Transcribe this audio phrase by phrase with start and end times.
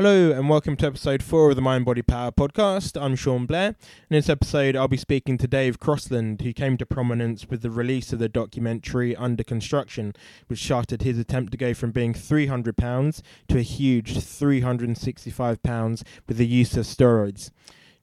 [0.00, 2.98] Hello and welcome to episode four of the Mind Body Power podcast.
[2.98, 3.76] I'm Sean Blair.
[4.08, 7.70] In this episode, I'll be speaking to Dave Crosland, who came to prominence with the
[7.70, 10.14] release of the documentary Under Construction,
[10.46, 16.46] which charted his attempt to go from being £300 to a huge £365 with the
[16.46, 17.50] use of steroids.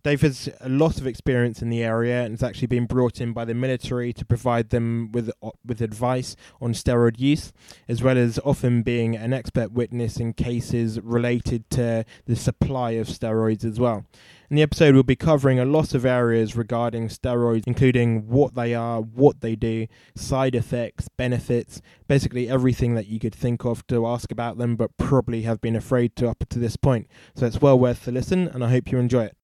[0.03, 3.33] Dave has a lot of experience in the area and has actually been brought in
[3.33, 7.51] by the military to provide them with uh, with advice on steroid use,
[7.87, 13.07] as well as often being an expert witness in cases related to the supply of
[13.07, 14.05] steroids as well.
[14.49, 18.73] In the episode, we'll be covering a lot of areas regarding steroids, including what they
[18.73, 24.07] are, what they do, side effects, benefits, basically everything that you could think of to
[24.07, 27.07] ask about them, but probably have been afraid to up to this point.
[27.35, 29.36] So it's well worth the listen, and I hope you enjoy it.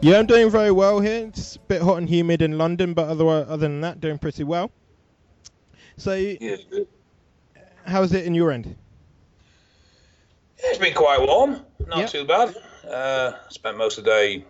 [0.00, 1.26] Yeah, I'm doing very well here.
[1.26, 4.44] It's a bit hot and humid in London, but other other than that, doing pretty
[4.44, 4.70] well.
[5.96, 6.56] So, Yeah,
[7.84, 8.76] how's it in your end?
[10.58, 12.10] It's been quite warm, not Yep.
[12.10, 12.54] too bad.
[12.88, 14.44] Uh, spent most of the day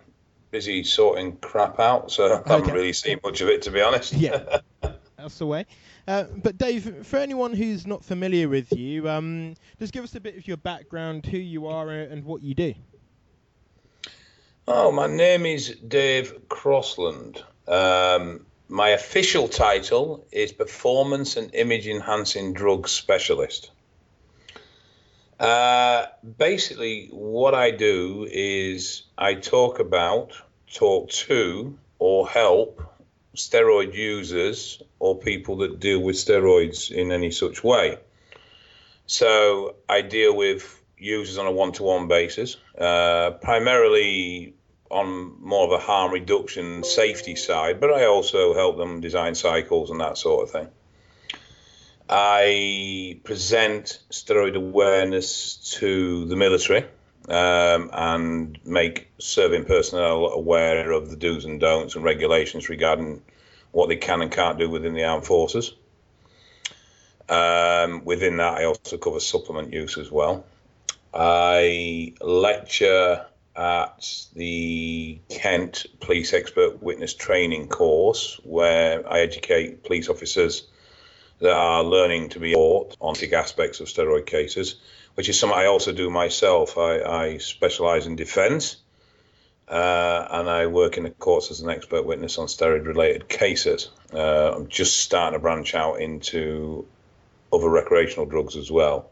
[0.51, 4.13] busy sorting crap out, so I haven't really seen much of it to be honest.
[4.13, 4.59] Yeah,
[5.17, 5.65] that's the way.
[6.07, 10.19] Uh, but Dave, for anyone who's not familiar with you, um, just give us a
[10.19, 12.73] bit of your background, who you are, and what you do.
[14.71, 17.41] Oh, my name is Dave Crosland.
[17.67, 23.71] Um, my official title is Performance and Image Enhancing Drug Specialist.
[25.39, 26.05] Uh,
[26.37, 30.33] basically, what I do is I talk about,
[30.71, 32.79] talk to, or help
[33.35, 37.97] steroid users or people that deal with steroids in any such way.
[39.07, 44.53] So I deal with users on a one to one basis, uh, primarily
[44.89, 49.91] on more of a harm reduction safety side, but I also help them design cycles
[49.91, 50.67] and that sort of thing.
[52.09, 56.85] I present steroid awareness to the military
[57.27, 63.21] um, and make serving personnel aware of the do's and don'ts and regulations regarding
[63.71, 65.75] what they can and can't do within the armed forces.
[67.29, 70.45] Um, within that, I also cover supplement use as well.
[71.13, 73.25] I lecture
[73.59, 80.65] at the Kent Police Expert Witness Training course, where I educate police officers
[81.39, 84.75] that are learning to be taught on the aspects of steroid cases,
[85.15, 86.77] which is something I also do myself.
[86.77, 88.77] I, I specialize in defense.
[89.67, 93.89] Uh, and I work in the courts as an expert witness on steroid related cases.
[94.11, 96.87] Uh, I'm just starting to branch out into
[97.53, 99.11] other recreational drugs as well.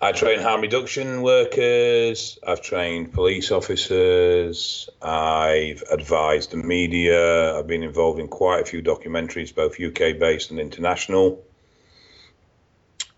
[0.00, 7.82] I train harm reduction workers, I've trained police officers, I've advised the media, I've been
[7.82, 11.42] involved in quite a few documentaries, both UK based and international.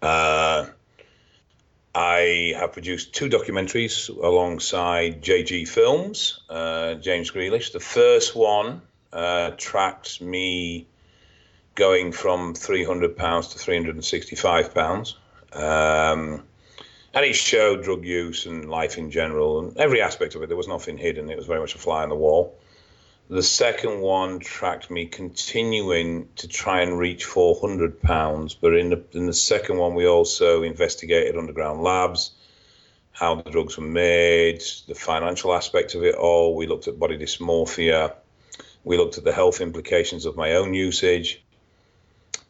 [0.00, 0.66] Uh,
[1.94, 7.72] I have produced two documentaries alongside JG Films, uh, James Grealish.
[7.72, 8.82] The first one
[9.12, 10.86] uh, tracked me
[11.74, 15.14] going from £300 to £365.
[15.52, 16.42] Um,
[17.16, 20.48] and it showed drug use and life in general and every aspect of it.
[20.48, 21.30] There was nothing hidden.
[21.30, 22.58] It was very much a fly on the wall.
[23.30, 29.02] The second one tracked me continuing to try and reach 400 pounds, but in the
[29.12, 32.32] in the second one we also investigated underground labs,
[33.12, 36.54] how the drugs were made, the financial aspect of it all.
[36.54, 38.14] We looked at body dysmorphia.
[38.84, 41.42] We looked at the health implications of my own usage.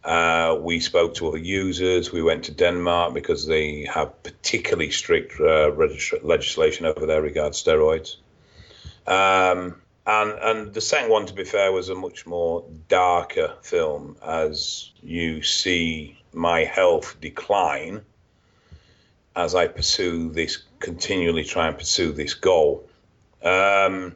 [0.06, 2.12] Uh, we spoke to other users.
[2.12, 7.54] We went to Denmark because they have particularly strict uh, registr- legislation over there regarding
[7.54, 8.14] steroids.
[9.04, 14.16] Um, and and the second one, to be fair, was a much more darker film
[14.24, 18.02] as you see my health decline
[19.34, 22.88] as I pursue this continually try and pursue this goal.
[23.42, 24.14] Um,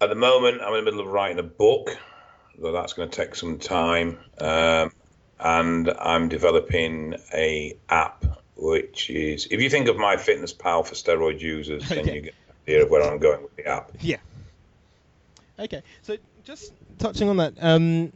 [0.00, 1.96] at the moment, I'm in the middle of writing a book
[2.60, 4.18] so that's going to take some time.
[4.40, 4.92] Um,
[5.40, 8.24] and I'm developing a app,
[8.56, 12.14] which is if you think of my fitness pal for steroid users, then Okay.
[12.16, 13.92] you get an idea of where I'm going with the app.
[14.00, 14.16] Yeah.
[15.60, 18.12] Okay, so just touching on that, um,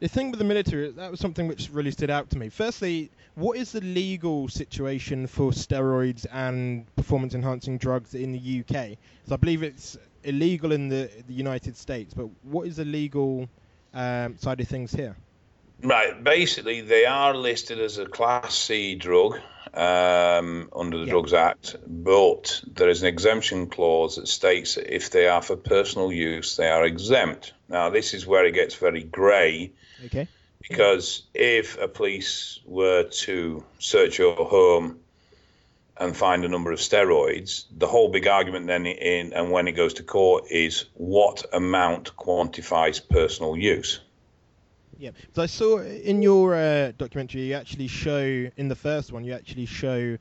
[0.00, 2.48] the thing with the military, that was something which really stood out to me.
[2.48, 8.96] Firstly, what is the legal situation for steroids and performance enhancing drugs in the UK?
[9.22, 13.48] Because I believe it's illegal in the, the United States, but what is the legal
[13.96, 15.16] um, side of things here?
[15.82, 16.22] Right.
[16.22, 19.38] Basically, they are listed as a Class C drug
[19.74, 21.10] um, under the Yeah.
[21.10, 25.56] Drugs Act, but there is an exemption clause that states that if they are for
[25.56, 27.52] personal use, they are exempt.
[27.68, 29.72] Now, this is where it gets very grey
[30.06, 30.28] Okay.
[30.60, 35.00] because if a police were to search your home
[35.98, 39.72] and find a number of steroids, the whole big argument then in and when it
[39.72, 44.00] goes to court is what amount quantifies personal use.
[44.98, 45.10] Yeah.
[45.34, 49.34] So I saw in your uh, documentary, you actually show in the first one, you
[49.34, 50.18] actually show.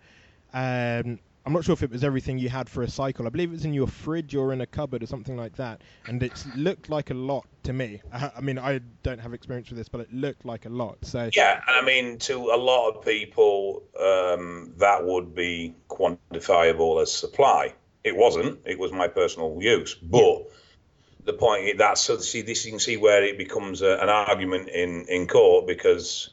[0.54, 3.28] Um, I'm not sure if it was everything you had for a cycle.
[3.28, 5.82] I believe it was in your fridge or in a cupboard or something like that,
[6.08, 8.02] and it looked like a lot to me.
[8.12, 10.98] I, I mean, I don't have experience with this, but it looked like a lot.
[11.06, 17.02] So Yeah, and I mean, to a lot of people, um, that would be quantifiable
[17.02, 17.74] as supply.
[18.04, 18.62] It wasn't.
[18.66, 19.94] It was my personal use.
[19.94, 20.48] But
[21.26, 24.70] the point that so see this you can see where it becomes a, an argument
[24.70, 26.30] in in court because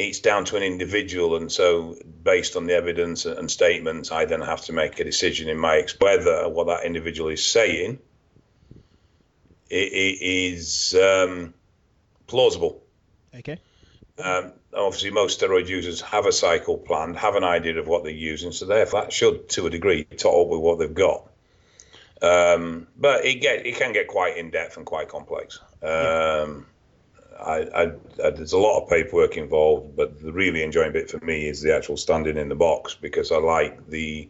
[0.00, 4.40] it's down to an individual, and so based on the evidence and statements, I then
[4.40, 7.98] have to make a decision in my ex whether what that individual is saying
[9.70, 11.54] is um,
[12.26, 12.82] plausible.
[13.34, 13.60] okay.
[14.18, 18.12] Um, obviously, most steroid users have a cycle planned, have an idea of what they're
[18.12, 21.26] using, so therefore that should, to a degree, top up with what they've got.
[22.22, 25.58] Um, but it get it can get quite in depth and quite complex.
[25.82, 26.66] Um,
[27.42, 27.82] I, I,
[28.24, 31.60] I, there's a lot of paperwork involved, but the really enjoying bit for me is
[31.62, 34.28] the actual standing in the box because I like the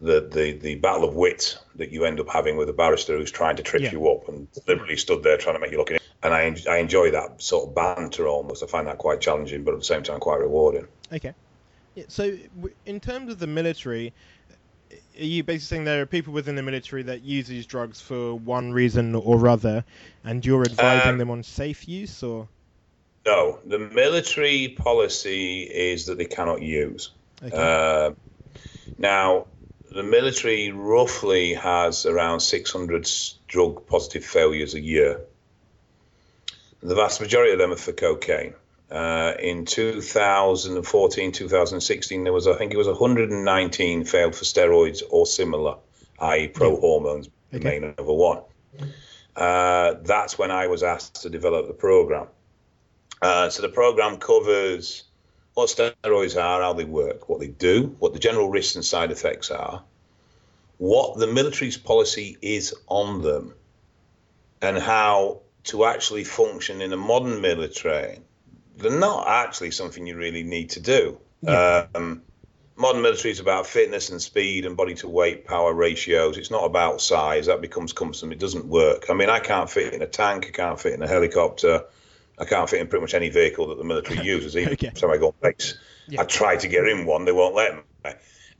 [0.00, 3.32] the the, the battle of wits that you end up having with a barrister who's
[3.32, 3.92] trying to trip Yeah.
[3.92, 5.90] you up and deliberately stood there trying to make you look.
[5.90, 5.98] In.
[6.22, 8.62] And I I enjoy that sort of banter almost.
[8.62, 10.86] I find that quite challenging, but at the same time quite rewarding.
[11.12, 11.34] Okay.
[11.94, 14.12] Yeah, so, w- in terms of the military,
[15.18, 18.34] are you basically saying there are people within the military that use these drugs for
[18.34, 19.84] one reason or other,
[20.24, 22.48] and you're advising Um, them on safe use, or?
[23.26, 27.10] No, the military policy is that they cannot use.
[27.42, 27.56] Okay.
[27.56, 28.12] Uh,
[28.96, 29.46] now,
[29.94, 33.08] the military roughly has around 600
[33.46, 35.20] drug positive failures a year.
[36.82, 38.54] The vast majority of them are for cocaine.
[38.90, 45.26] Uh, in 2014, 2016, there was, I think it was 119 failed for steroids or
[45.26, 45.76] similar,
[46.20, 47.80] i.e., pro hormones, the Okay.
[47.80, 48.40] main number one.
[49.36, 52.28] Uh, that's when I was asked to develop the program.
[53.20, 55.04] Uh, so the program covers
[55.54, 59.10] what steroids are, how they work, what they do, what the general risks and side
[59.10, 59.82] effects are,
[60.78, 63.54] what the military's policy is on them,
[64.62, 68.20] and how to actually function in a modern military.
[68.78, 71.18] They're not actually something you really need to do.
[71.42, 71.86] Yeah.
[71.94, 72.22] Um,
[72.76, 76.38] modern military is about fitness and speed and body to weight power ratios.
[76.38, 77.46] It's not about size.
[77.46, 78.32] That becomes cumbersome.
[78.32, 79.06] It doesn't work.
[79.10, 80.46] I mean, I can't fit in a tank.
[80.46, 81.84] I can't fit in a helicopter.
[82.38, 84.90] I can't fit in pretty much any vehicle that the military uses, even Okay.
[84.90, 85.76] time I go on base.
[86.06, 86.20] Yeah.
[86.22, 87.82] I try to get in one, they won't let me.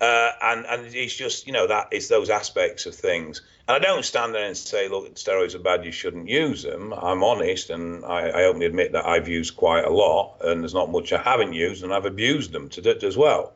[0.01, 3.43] Uh, and and it's just you know that it's those aspects of things.
[3.67, 6.95] And I don't stand there and say, look, steroids are bad, you shouldn't use them.
[6.95, 10.73] I'm honest, and I, I openly admit that I've used quite a lot, and there's
[10.73, 13.53] not much I haven't used, and I've abused them to as well.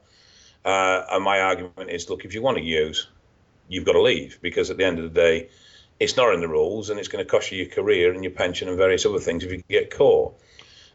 [0.65, 3.09] Uh, and my argument is, look, if you want to use,
[3.69, 5.49] you've got to leave because at the end of the day,
[5.99, 8.33] it's not in the rules, and it's going to cost you your career and your
[8.33, 10.35] pension and various other things if you get caught.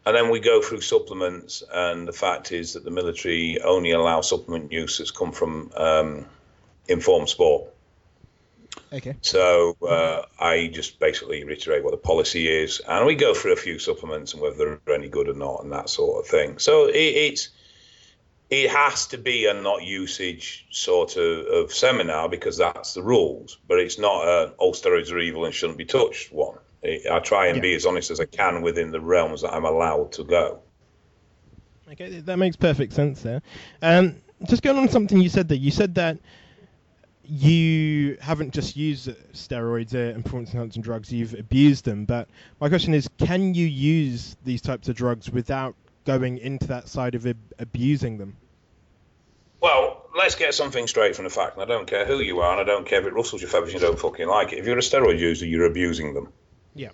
[0.08, 4.22] And then we go through supplements, and the fact is that the military only allow
[4.22, 6.26] supplement use that's come from um,
[6.88, 7.70] informed sport.
[8.94, 9.18] okay.
[9.20, 13.58] So uh, I just basically reiterate what the policy is, and we go through a
[13.58, 16.58] few supplements and whether they're any good or not, and that sort of thing.
[16.58, 17.50] So it, it's
[18.50, 23.58] it has to be a not usage sort of, of seminar because that's the rules,
[23.68, 26.60] but it's not a all steroids are evil and shouldn't be touched one.
[26.84, 27.62] I try and Yeah.
[27.62, 30.60] be as honest as I can within the realms that I'm allowed to go.
[31.92, 33.42] Okay, that makes perfect sense there.
[33.82, 36.18] Um, just going on something you said there, you said that
[37.26, 42.06] you haven't just used steroids uh, and performance enhancing drugs, you've abused them.
[42.06, 42.30] But
[42.62, 47.16] my question is, can you use these types of drugs without going into that side
[47.16, 48.38] of ab- abusing them?
[49.60, 52.52] Well, let's get something straight from the fact, and I don't care who you are,
[52.52, 54.60] and I don't care if it rustles your feathers and you don't fucking like it.
[54.60, 56.32] If you're a steroid user, you're abusing them.
[56.78, 56.90] Yeah.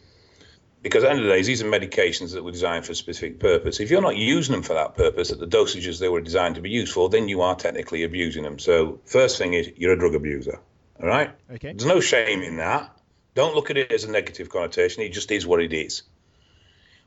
[0.82, 2.96] Because at the end of the day, these are medications that were designed for a
[2.96, 3.80] specific purpose.
[3.80, 6.62] If you're not using them for that purpose, at the dosages they were designed to
[6.62, 8.60] be used for, then you are technically abusing them.
[8.60, 10.60] So, first thing is, you're a drug abuser.
[11.02, 11.32] All right?
[11.54, 11.72] Okay.
[11.72, 12.98] There's no shame in that.
[13.34, 15.04] Don't look at it as a negative connotation.
[15.04, 16.04] It just is what it is.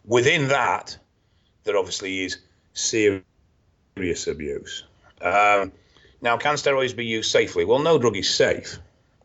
[0.07, 0.97] Within that,
[1.65, 2.39] there obviously is
[2.73, 3.25] serious
[4.27, 4.85] abuse.
[5.21, 5.73] Um,
[6.23, 7.65] now, can steroids be used safely?
[7.65, 8.79] Well, no drug is safe,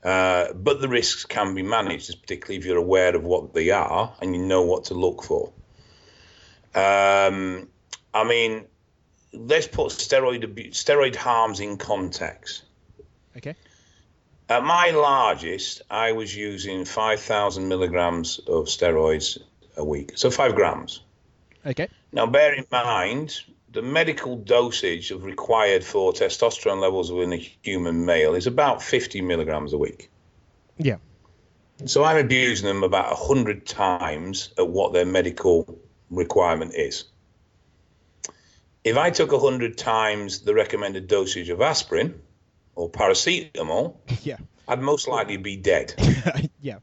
[0.04, 4.14] uh, but the risks can be managed, particularly if you're aware of what they are
[4.22, 5.52] and you know what to look for.
[6.74, 7.68] Um,
[8.14, 8.66] I mean,
[9.34, 12.64] let's put steroid abuse, steroid harms in context.
[13.38, 13.56] Okay.
[14.50, 19.38] At my largest, I was using 5,000 milligrams of steroids
[19.78, 21.02] a week, so five grams.
[21.66, 21.88] Okay.
[22.12, 23.40] Now, bear in mind,
[23.72, 29.22] the medical dosage of required for testosterone levels within a human male is about 50
[29.22, 30.10] milligrams a week.
[30.78, 30.98] Yeah.
[31.86, 37.06] So I'm abusing them about 100 times at what their medical requirement is.
[38.84, 42.22] If I took 100 times the recommended dosage of aspirin
[42.76, 44.38] or paracetamol, Yeah.
[44.68, 45.94] I'd most likely be dead.
[46.62, 46.80] yeah.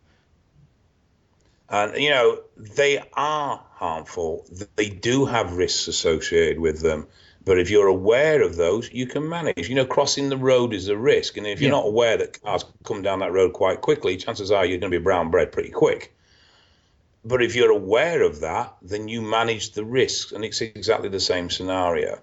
[1.71, 4.47] And, you know, they are harmful.
[4.77, 7.07] They do have risks associated with them.
[7.45, 9.69] But if you're aware of those, you can manage.
[9.69, 11.37] You know, crossing the road is a risk.
[11.37, 11.79] And if you're Yeah.
[11.79, 14.99] not aware that cars come down that road quite quickly, chances are you're going to
[14.99, 16.15] be brown bread pretty quick.
[17.25, 20.33] But if you're aware of that, then you manage the risks.
[20.33, 22.19] And it's exactly the same scenario.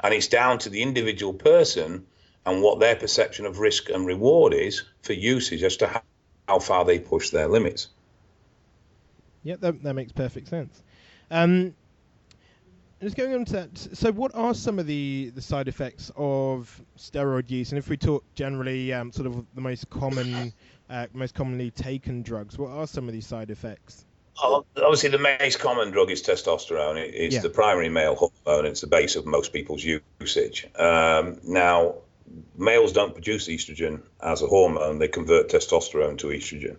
[0.00, 2.06] And it's down to the individual person
[2.46, 6.02] and what their perception of risk and reward is for usage as to how,
[6.48, 7.88] how far they push their limits.
[9.42, 10.82] Yeah, that, that makes perfect sense.
[11.30, 11.74] Um,
[13.02, 16.82] just going on to that, so what are some of the, the side effects of
[16.98, 17.70] steroid use?
[17.72, 20.52] And if we talk generally, um, sort of the most common,
[20.90, 24.04] uh, most commonly taken drugs, what are some of these side effects?
[24.42, 26.96] Well, obviously, the most common drug is testosterone.
[26.98, 27.40] It- It's Yeah.
[27.42, 28.66] the primary male hormone.
[28.66, 30.66] It's the base of most people's usage.
[30.76, 31.94] Um, now,
[32.56, 36.76] males don't produce estrogen as a hormone; they convert testosterone to estrogen.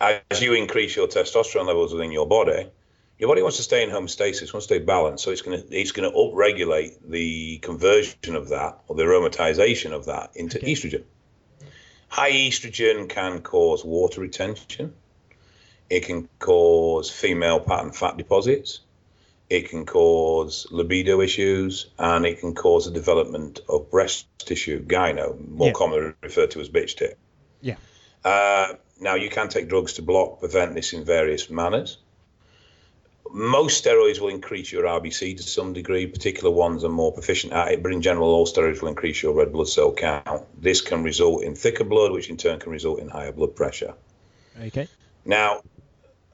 [0.00, 2.68] As you increase your testosterone levels within your body,
[3.18, 5.24] your body wants to stay in homeostasis, wants to stay balanced.
[5.24, 9.92] So it's going to it's going to upregulate the conversion of that or the aromatization
[9.92, 10.72] of that into Okay.
[10.72, 11.04] estrogen.
[12.08, 14.94] High estrogen can cause water retention.
[15.88, 18.80] It can cause female pattern fat deposits.
[19.48, 25.38] It can cause libido issues, and it can cause the development of breast tissue, gyno,
[25.48, 25.72] more Yeah.
[25.72, 27.16] commonly referred to as bitch tit.
[27.60, 27.76] Yeah.
[28.26, 31.98] Uh, now, you can take drugs to block, prevent this in various manners.
[33.30, 36.08] Most steroids will increase your RBC to some degree.
[36.08, 39.32] Particular ones are more proficient at it, but in general, all steroids will increase your
[39.32, 40.44] red blood cell count.
[40.60, 43.94] This can result in thicker blood, which in turn can result in higher blood pressure.
[44.60, 44.88] Okay.
[45.24, 45.62] Now,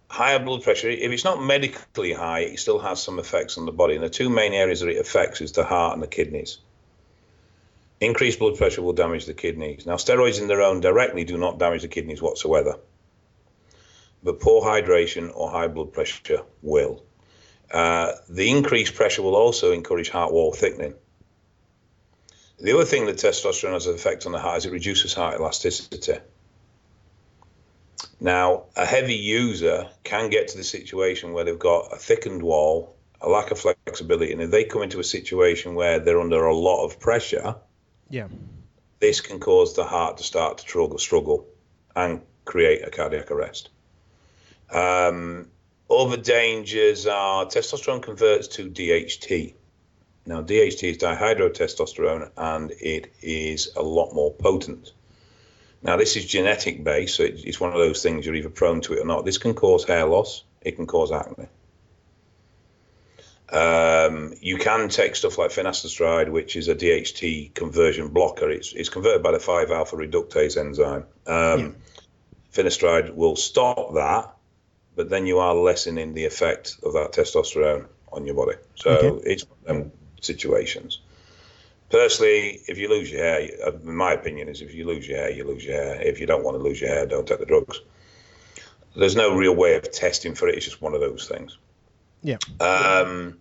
[0.09, 3.73] higher blood pressure, if it's not medically high, it still has some effects on the
[3.73, 3.97] body.
[3.97, 6.57] And the two main areas that it affects is the heart and the kidneys.
[8.03, 9.87] Increased blood pressure will damage the kidneys.
[9.87, 12.81] Now, steroids in their own directly do not damage the kidneys whatsoever.
[14.25, 17.05] But poor hydration or high blood pressure will.
[17.71, 20.95] Uh, the increased pressure will also encourage heart wall thickening.
[22.59, 25.39] The other thing that testosterone has an effect on the heart is it reduces heart
[25.39, 26.19] elasticity.
[28.19, 32.97] Now, a heavy user can get to the situation where they've got a thickened wall,
[33.21, 36.57] a lack of flexibility, and if they come into a situation where they're under a
[36.57, 37.55] lot of pressure,
[38.13, 38.29] Yeah.
[39.01, 41.47] this can cause the heart to start to struggle, struggle
[41.97, 43.71] and create a cardiac arrest.
[44.71, 45.49] Um,
[45.91, 49.55] other dangers are testosterone converts to DHT.
[50.27, 54.93] Now, DHT is dihydrotestosterone and it is a lot more potent.
[55.83, 58.93] Now, this is genetic based, so it's one of those things you're either prone to
[58.93, 59.25] it or not.
[59.25, 61.49] This can cause hair loss, it can cause acne.
[63.53, 68.51] Um, you can take stuff like finasteride, which is a DHT conversion blocker.
[68.51, 71.05] It's, it's converted by the 5 alpha reductase enzyme.
[71.27, 71.77] Um,
[72.53, 74.35] Finasteride will stop that,
[74.95, 78.57] but then you are lessening the effect of that testosterone on your body.
[78.75, 79.31] So Okay.
[79.31, 81.01] it's one of them situations.
[81.91, 85.31] Personally, if you lose your hair, uh, my opinion, is if you lose your hair,
[85.31, 86.01] you lose your hair.
[86.01, 87.81] If you don't want to lose your hair, don't take the drugs.
[88.97, 90.57] There's no real way of testing for it.
[90.57, 91.59] It's just one of those things.
[92.23, 92.39] Yeah.
[92.61, 93.39] Um,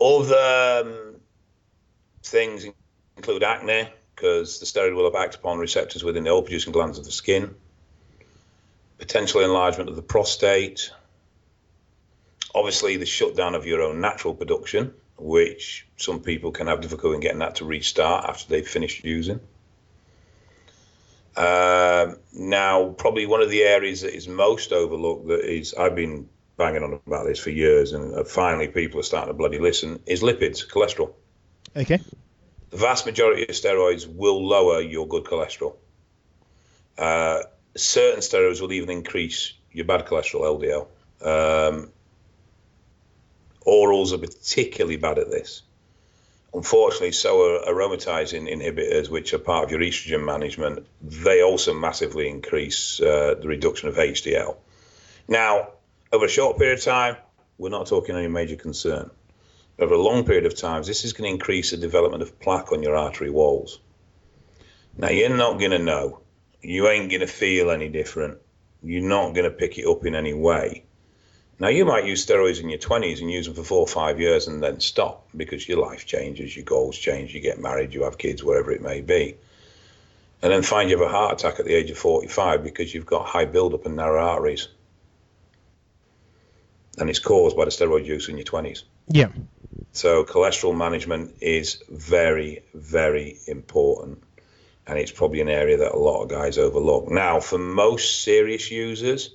[0.00, 1.16] other um,
[2.22, 2.66] things
[3.16, 6.98] include acne, because the steroid will have act upon receptors within the oil producing glands
[6.98, 7.54] of the skin,
[8.98, 10.90] potential enlargement of the prostate,
[12.54, 17.20] obviously, the shutdown of your own natural production, which some people can have difficulty in
[17.20, 19.40] getting that to restart after they've finished using.
[21.36, 26.28] Um, now, probably one of the areas that is most overlooked that is I've been
[26.62, 30.00] banging on about this for years, and uh, finally people are starting to bloody listen,
[30.06, 31.12] is lipids, cholesterol.
[31.76, 31.98] Okay.
[32.70, 35.74] The vast majority of steroids will lower your good cholesterol.
[36.96, 37.40] Uh,
[37.76, 40.86] certain steroids will even increase your bad cholesterol, LDL.
[41.20, 41.90] Um,
[43.66, 45.62] orals are particularly bad at this.
[46.54, 50.86] Unfortunately, so are aromatizing inhibitors, which are part of your estrogen management.
[51.00, 54.56] They also massively increase uh, the reduction of HDL.
[55.26, 55.68] Now,
[56.12, 57.16] over a short period of time,
[57.56, 59.10] we're not talking any major concern.
[59.78, 62.70] Over a long period of time, this is going to increase the development of plaque
[62.70, 63.80] on your artery walls.
[64.96, 66.20] Now, you're not going to know.
[66.60, 68.38] You ain't going to feel any different.
[68.82, 70.84] You're not going to pick it up in any way.
[71.58, 74.20] Now, you might use steroids in your 20s and use them for four or five
[74.20, 78.02] years and then stop because your life changes, your goals change, you get married, you
[78.02, 79.36] have kids, wherever it may be.
[80.42, 83.06] And then find you have a heart attack at the age of 45 because you've
[83.06, 84.68] got high buildup and narrow arteries.
[86.98, 88.82] And it's caused by the steroid use in your 20s.
[89.08, 89.28] Yeah.
[89.92, 94.22] So, cholesterol management is very, very important.
[94.86, 97.08] And it's probably an area that a lot of guys overlook.
[97.10, 99.30] Now, for most serious users,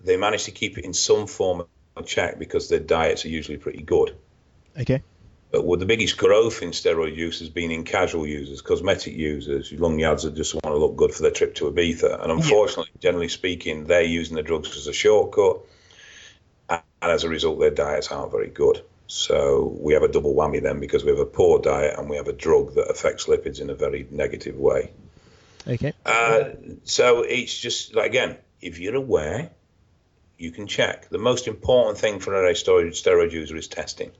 [0.00, 1.64] they manage to keep it in some form
[1.96, 4.16] of check because their diets are usually pretty good.
[4.78, 5.02] Okay.
[5.50, 10.22] But the biggest growth in steroid use has been in casual users, cosmetic users, lungyads
[10.22, 12.20] that just want to look good for their trip to Ibiza.
[12.22, 13.00] And unfortunately, yeah.
[13.00, 15.60] generally speaking, they're using the drugs as a shortcut.
[17.04, 18.82] And as a result, their diets aren't very good.
[19.08, 22.16] So we have a double whammy then because we have a poor diet and we
[22.16, 24.90] have a drug that affects lipids in a very negative way.
[25.68, 25.92] Okay.
[26.06, 26.44] Uh,
[26.84, 29.50] so it's just, like, again, if you're aware,
[30.38, 31.10] you can check.
[31.10, 34.10] The most important thing for a steroid, steroid user is testing.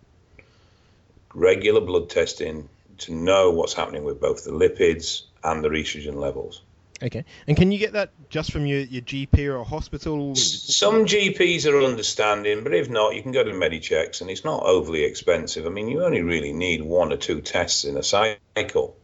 [1.33, 6.61] Regular blood testing to know what's happening with both the lipids and the estrogen levels.
[7.03, 7.25] Okay.
[7.47, 10.35] And can you get that just from your, your GP or hospital?
[10.37, 14.63] Some GPs are understanding, but if not, you can go to Medichecks and it's not
[14.63, 15.67] overly expensive.
[15.67, 18.97] I mean, you only really need one or two tests in a cycle.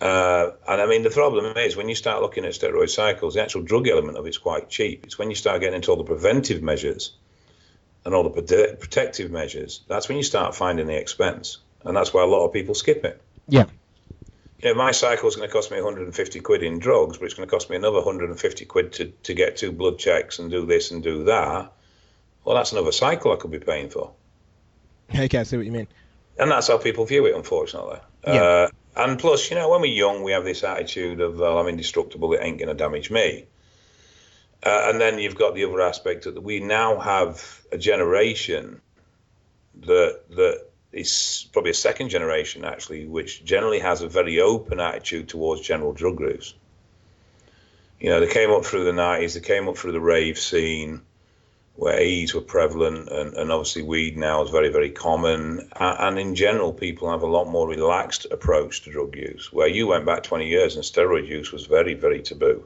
[0.00, 3.42] Uh, and I mean, the problem is when you start looking at steroid cycles, the
[3.42, 5.04] actual drug element of it's quite cheap.
[5.04, 7.12] It's when you start getting into all the preventive measures
[8.04, 11.58] and all the prote- protective measures, that's when you start finding the expense.
[11.84, 13.20] And that's why a lot of people skip it.
[13.48, 13.66] Yeah.
[14.64, 17.34] You know, my cycle is going to cost me 150 quid in drugs, but it's
[17.34, 20.64] going to cost me another 150 quid to, to get two blood checks and do
[20.64, 21.70] this and do that.
[22.44, 24.12] Well, that's another cycle I could be paying for.
[25.14, 25.86] Okay, I see what you mean.
[26.38, 27.98] And that's how people view it, unfortunately.
[28.26, 28.32] Yeah.
[28.32, 31.68] Uh, and plus, you know, when we're young, we have this attitude of, well, I'm
[31.68, 33.44] indestructible, it ain't going to damage me.
[34.64, 38.80] Uh, and then you've got the other aspect that we now have a generation
[39.80, 45.28] that that is probably a second generation actually, which generally has a very open attitude
[45.28, 46.54] towards general drug use.
[48.00, 51.02] You know, they came up through the 90s, they came up through the rave scene
[51.76, 55.68] where E's were prevalent, and, and obviously weed now is very, very common.
[55.74, 59.52] And in general, people have a lot more relaxed approach to drug use.
[59.52, 62.64] Where you went back 20 years and steroid use was very, very taboo.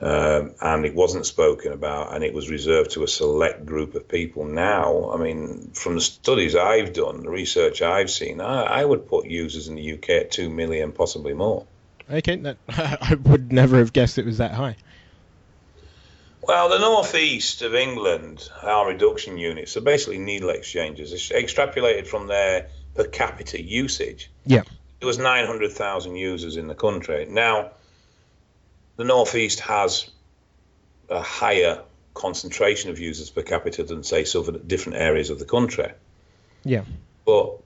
[0.00, 4.08] Um, and it wasn't spoken about, and it was reserved to a select group of
[4.08, 4.46] people.
[4.46, 9.08] Now, I mean, from the studies I've done, the research I've seen, I, I would
[9.08, 11.66] put users in the UK at 2 million, possibly more.
[12.10, 14.76] Okay, that, I would never have guessed it was that high.
[16.40, 21.12] Well, the northeast of England harm reduction units are basically needle exchanges.
[21.12, 24.30] It's extrapolated from their per capita usage.
[24.46, 24.62] Yeah.
[25.00, 27.26] it was 900,000 users in the country.
[27.28, 27.72] Now,
[28.96, 30.10] the northeast has
[31.08, 31.82] a higher
[32.14, 35.92] concentration of users per capita than, say, some different areas of the country.
[36.64, 36.84] Yeah.
[37.24, 37.58] But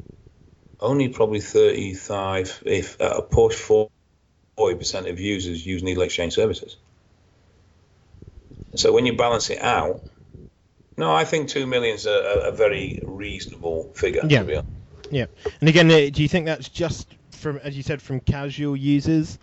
[0.80, 6.76] only probably 35, if at a push, 40% of users use needle exchange services.
[8.74, 10.02] So when you balance it out,
[10.96, 14.22] no, I think two million is a, a very reasonable figure.
[14.28, 14.62] Yeah.
[15.10, 15.26] Yeah.
[15.60, 19.38] And again, uh, do you think that's just from, as you said, from casual users?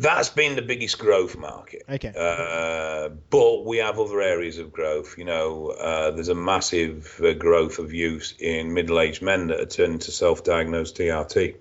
[0.00, 1.82] That's been the biggest growth market.
[1.86, 2.14] Okay.
[2.16, 5.18] Uh, but we have other areas of growth.
[5.18, 9.66] You know, uh, there's a massive uh, growth of use in middle-aged men that are
[9.66, 11.56] turning to self-diagnosed TRT.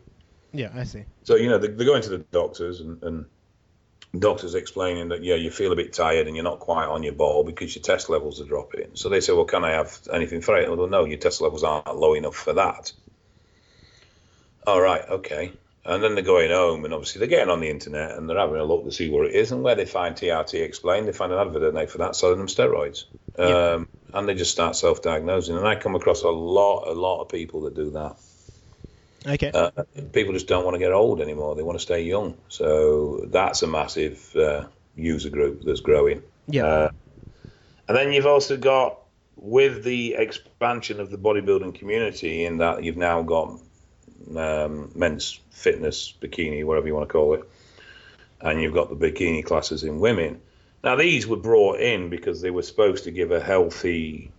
[0.54, 1.04] Yeah, I see.
[1.23, 3.25] So you know, they, they're going to the doctors and, and
[4.17, 7.13] doctors explaining that yeah you feel a bit tired and you're not quite on your
[7.13, 10.41] ball because your test levels are dropping so they say well can i have anything
[10.41, 12.91] for it well no your test levels aren't low enough for that
[14.65, 15.52] all right okay
[15.86, 18.58] and then they're going home and obviously they're getting on the internet and they're having
[18.58, 21.32] a look to see what it is and where they find trt explained they find
[21.32, 23.06] an advert for that selling them steroids
[23.38, 23.74] yeah.
[23.74, 27.30] um, and they just start self-diagnosing and i come across a lot a lot of
[27.30, 28.18] people that do that
[29.26, 29.52] Okay.
[29.54, 29.72] Uh,
[30.13, 31.56] people just don't want to get old anymore.
[31.56, 32.38] They want to stay young.
[32.48, 36.24] So that's a massive uh, user group that's growing.
[36.48, 36.65] Yeah.
[36.65, 36.92] Uh,
[37.88, 39.00] and then you've also got,
[39.36, 43.60] with the expansion of the bodybuilding community, in that you've now got
[44.38, 47.50] um, men's fitness, bikini, whatever you want to call it,
[48.42, 50.42] and you've got the bikini classes in women.
[50.84, 54.32] Now, these were brought in because they were supposed to give a healthy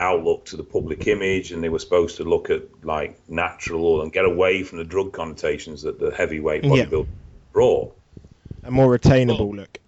[0.00, 4.12] outlook to the public image and they were supposed to look at like natural and
[4.12, 7.52] get away from the drug connotations that the heavyweight bodybuilding yeah.
[7.52, 7.96] brought
[8.64, 9.78] a more attainable well, look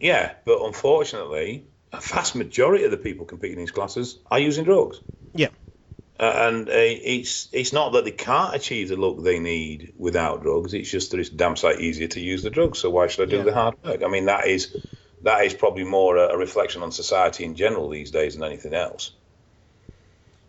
[0.00, 4.64] yeah but unfortunately a vast majority of the people competing in these classes are using
[4.64, 5.00] drugs.
[5.34, 5.48] Yeah.
[6.20, 10.42] Uh, and uh, it's it's not that they can't achieve the look they need without
[10.42, 10.72] drugs.
[10.74, 12.78] It's just that it's damn sight easier to use the drugs.
[12.78, 13.44] So why should I do Yeah.
[13.44, 14.02] the hard work?
[14.04, 14.76] I mean, that is
[15.22, 18.74] that is probably more a, a reflection on society in general these days than anything
[18.74, 19.12] else.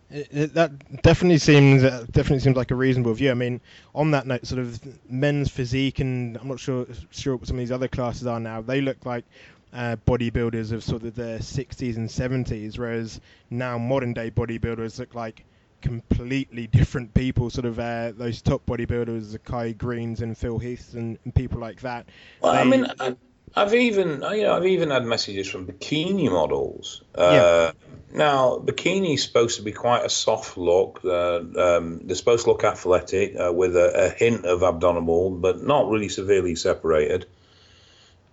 [0.09, 3.31] It, it- that definitely seems uh, definitely seems like a reasonable view.
[3.31, 3.61] I mean,
[3.95, 7.59] on that note, sort of men's physique, and I'm not sure sure what some of
[7.59, 8.61] these other classes are now.
[8.61, 9.25] They look like
[9.73, 15.15] uh, bodybuilders of sort of the 60s and 70s, whereas now modern day bodybuilders look
[15.15, 15.45] like
[15.83, 17.49] completely different people.
[17.51, 21.59] Sort of uh, those top bodybuilders, the Kai Greens and Phil Heath and, and people
[21.59, 22.07] like that.
[22.41, 23.15] Well, I mean, I,
[23.55, 27.03] I've even you know I've even had messages from bikini models.
[27.13, 27.71] Uh,
[28.13, 31.01] Now, bikini is supposed to be quite a soft look.
[31.03, 35.63] Uh, um, they're supposed to look athletic uh, with a, a hint of abdominal, but
[35.63, 37.25] not really severely separated.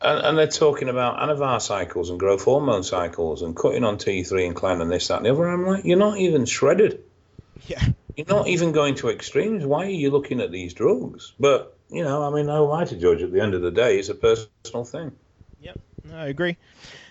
[0.03, 4.47] And, and they're talking about anavar cycles and growth hormone cycles and cutting on T3
[4.47, 5.49] and clen and this, that, and the other.
[5.49, 7.03] I'm like, you're not even shredded.
[7.67, 7.85] Yeah.
[8.17, 9.65] You're not even going to extremes.
[9.65, 11.33] Why are you looking at these drugs?
[11.39, 13.71] But, you know, I mean, how am I to judge at the end of the
[13.71, 13.99] day?
[13.99, 15.13] It's a personal thing.
[16.05, 16.57] No, I agree.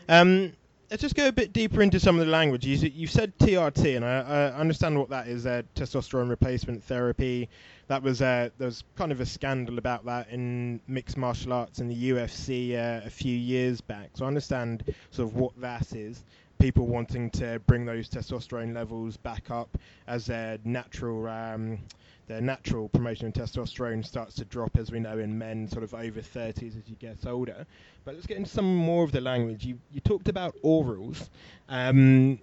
[0.07, 0.53] Um,
[0.89, 2.65] let's just go a bit deeper into some of the language.
[2.65, 5.45] You, you've said TRT, and I, I understand what that is.
[5.45, 7.49] Uh, testosterone replacement therapy.
[7.87, 11.79] That was uh, there was kind of a scandal about that in mixed martial arts
[11.79, 14.11] in the UFC uh, a few years back.
[14.13, 16.23] So I understand sort of what that is.
[16.59, 21.79] People wanting to bring those testosterone levels back up as their natural um,
[22.27, 25.93] their natural promotion of testosterone starts to drop, as we know in men, sort of
[25.93, 27.65] over 30s as you get older.
[28.05, 29.65] But let's get into some more of the language.
[29.65, 31.29] You you talked about orals.
[31.69, 32.39] Um,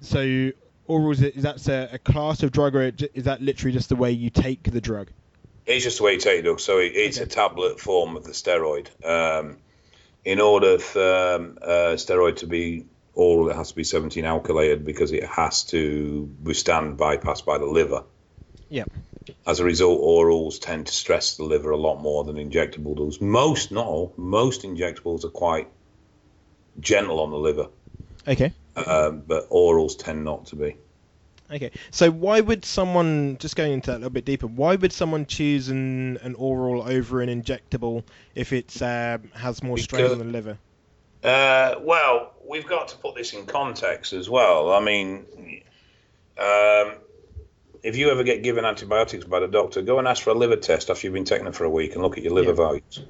[0.00, 0.50] so
[0.88, 4.10] orals is that a, a class of drug, or is that literally just the way
[4.12, 5.08] you take the drug?
[5.66, 6.60] It's just the way you take it.
[6.60, 7.24] So it, it's Okay.
[7.24, 8.88] a tablet form of the steroid.
[9.04, 9.56] Um,
[10.24, 14.84] in order for um, uh, steroid to be oral, it has to be 17 alkylated
[14.84, 18.04] because it has to withstand bypass by the liver.
[18.68, 18.84] Yeah.
[19.46, 23.20] As a result, orals tend to stress the liver a lot more than injectable does.
[23.20, 25.68] Most, not all, most injectables are quite
[26.80, 27.68] gentle on the liver,
[28.26, 28.52] Okay.
[28.76, 30.76] um, but orals tend not to be.
[31.50, 31.70] Okay.
[31.90, 34.46] So why would someone just going into that a little bit deeper?
[34.46, 38.02] Why would someone choose an, an oral over an injectable
[38.34, 40.58] if it's um, has more strain on the liver?
[41.24, 44.70] Uh, well, we've got to put this in context as well.
[44.72, 45.24] I mean,
[46.38, 46.92] um,
[47.82, 50.56] if you ever get given antibiotics by the doctor, go and ask for a liver
[50.56, 52.56] test after you've been taking them for a week and look at your liver Yeah.
[52.56, 53.00] values.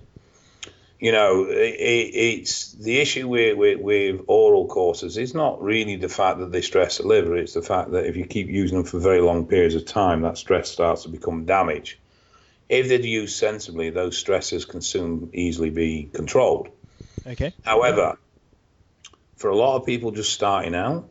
[1.00, 5.96] You know, it, it, it's the issue with, with, with oral courses is not really
[5.96, 8.78] the fact that they stress the liver, it's the fact that if you keep using
[8.78, 11.98] them for very long periods of time, that stress starts to become damage.
[12.68, 16.68] If they're used sensibly, those stresses can soon easily be controlled.
[17.26, 17.54] Okay.
[17.64, 18.18] However,
[19.36, 21.10] for a lot of people just starting out,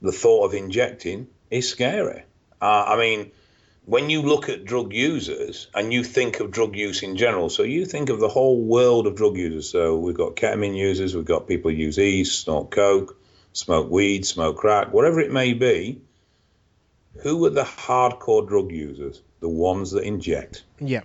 [0.00, 2.24] the thought of injecting is scary.
[2.60, 3.32] Uh, I mean,
[3.84, 7.62] when you look at drug users and you think of drug use in general, so
[7.62, 9.70] you think of the whole world of drug users.
[9.70, 13.18] So we've got ketamine users, we've got people who use E, snort coke,
[13.52, 16.02] smoke weed, smoke crack, whatever it may be.
[17.22, 19.22] Who are the hardcore drug users?
[19.40, 20.64] The ones that inject.
[20.80, 21.02] Yeah.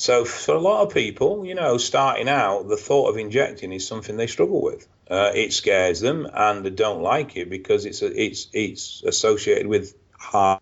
[0.00, 3.86] So for a lot of people, you know, starting out, the thought of injecting is
[3.86, 4.88] something they struggle with.
[5.10, 9.66] Uh, it scares them, and they don't like it because it's a, it's it's associated
[9.66, 10.60] with hard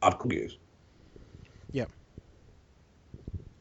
[0.00, 0.56] hard use.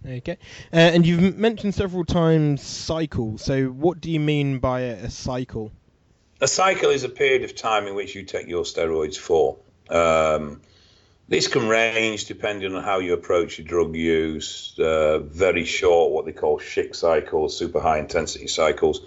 [0.07, 0.37] Okay.
[0.71, 3.37] Uh, and you've mentioned several times cycle.
[3.37, 5.73] So what do you mean by a, a cycle?
[6.39, 9.57] A cycle is a period of time in which you take your steroids for.
[9.89, 10.61] Um,
[11.31, 14.77] this can range depending on how you approach your drug use.
[14.77, 18.99] Uh, very short, what they call SHIC cycles, super high intensity cycles,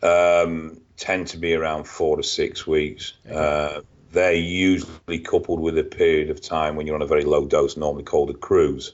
[0.00, 3.14] um, tend to be around four to six weeks.
[3.28, 3.80] Uh,
[4.12, 7.76] they're usually coupled with a period of time when you're on a very low dose,
[7.76, 8.92] normally called a cruise.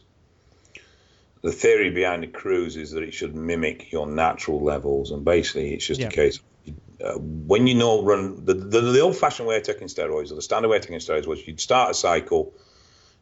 [1.43, 5.75] The theory behind the cruise is that it should mimic your natural levels, and basically
[5.75, 6.07] it's just Yeah.
[6.07, 6.41] a case
[7.05, 10.37] uh, when you know run the, the, the old fashioned way of taking steroids or
[10.37, 12.53] the standard way of taking steroids was you'd start a cycle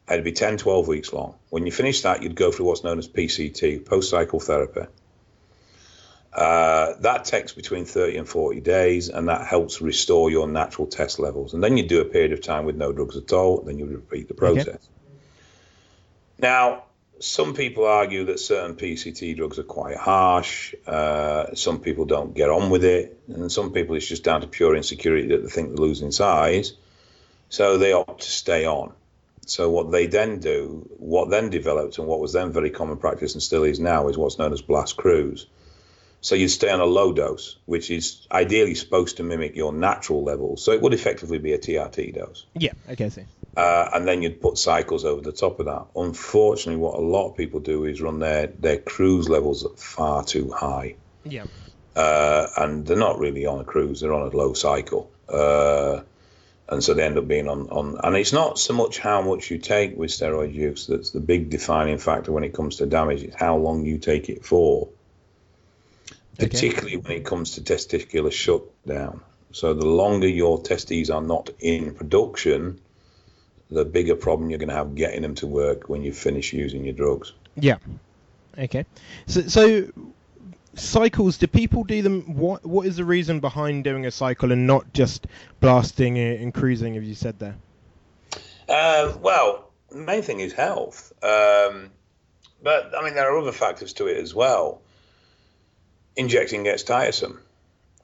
[0.09, 1.35] it'd be 10 12 weeks long.
[1.49, 4.85] When you finish that you'd go through what's known as pct post cycle therapy.
[6.33, 11.19] Uh, that takes between 30 and 40 days and that helps restore your natural test
[11.19, 11.53] levels.
[11.53, 13.77] And then you do a period of time with no drugs at all and then
[13.77, 14.89] you repeat the process.
[16.39, 16.85] Now
[17.19, 20.75] some people argue that certain PCT drugs are quite harsh.
[20.85, 24.47] Uh, some people don't get on with it, and some people it's just down to
[24.47, 26.73] pure insecurity that they think they're losing size,
[27.49, 28.93] so they opt to stay on.
[29.45, 33.33] So what they then do, what then developed, and what was then very common practice
[33.33, 35.47] and still is now, is what's known as blast cruise.
[36.21, 40.23] So you'd stay on a low dose, which is ideally supposed to mimic your natural
[40.23, 40.63] levels.
[40.63, 42.45] So it would effectively be a TRT dose.
[42.53, 43.25] Yeah, okay, I see.
[43.55, 45.85] Uh, and then you'd put cycles over the top of that.
[45.95, 50.51] Unfortunately, what a lot of people do is run their, their cruise levels far too
[50.51, 50.95] high.
[51.23, 51.45] Yeah.
[51.95, 55.11] Uh, and they're not really on a cruise, they're on a low cycle.
[55.29, 56.01] Uh,
[56.67, 57.99] and so they end up being on, on.
[58.03, 61.51] And it's not so much how much you take with steroid use that's the big
[61.51, 64.89] defining factor when it comes to damage, it's how long you take it for
[66.37, 67.07] particularly okay.
[67.07, 69.21] when it comes to testicular shutdown.
[69.51, 72.79] So the longer your testes are not in production,
[73.73, 76.83] the bigger problem you're going to have getting them to work when you finish using
[76.83, 77.33] your drugs.
[77.55, 77.77] Yeah.
[78.57, 78.85] Okay.
[79.27, 79.91] So, so
[80.75, 81.37] cycles.
[81.37, 82.35] Do people do them?
[82.35, 85.27] What What is the reason behind doing a cycle and not just
[85.59, 86.97] blasting and cruising?
[86.97, 87.55] As you said there.
[88.69, 91.11] Uh, well, the main thing is health.
[91.23, 91.89] Um,
[92.61, 94.81] but I mean, there are other factors to it as well
[96.15, 97.39] injecting gets tiresome.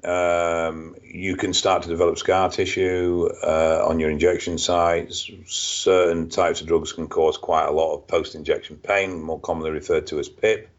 [0.03, 5.29] Um, you can start to develop scar tissue uh, on your injection sites.
[5.45, 9.71] Certain types of drugs can cause quite a lot of post injection pain, more commonly
[9.71, 10.69] referred to as PIP.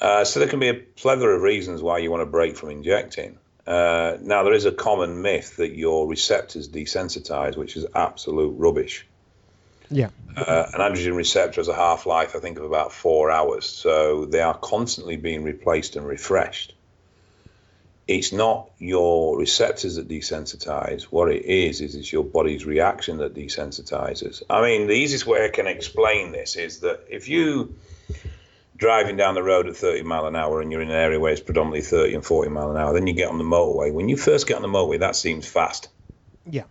[0.00, 2.70] Uh, so there can be a plethora of reasons why you want to break from
[2.70, 3.38] injecting.
[3.66, 9.06] Uh, now, there is a common myth that your receptors desensitize, which is absolute rubbish.
[9.90, 10.10] Yeah.
[10.36, 13.66] Uh, an androgen receptor has a half life, I think, of about four hours.
[13.66, 16.74] So they are constantly being replaced and refreshed.
[18.06, 21.02] It's not your receptors that desensitize.
[21.04, 24.42] What it is, is it's your body's reaction that desensitizes.
[24.48, 27.74] I mean, the easiest way I can explain this is that if you
[28.76, 31.32] driving down the road at 30 mile an hour and you're in an area where
[31.32, 33.92] it's predominantly 30 and 40 mile an hour, then you get on the motorway.
[33.92, 35.88] When you first get on the motorway, that seems fast.
[36.48, 36.64] Yeah.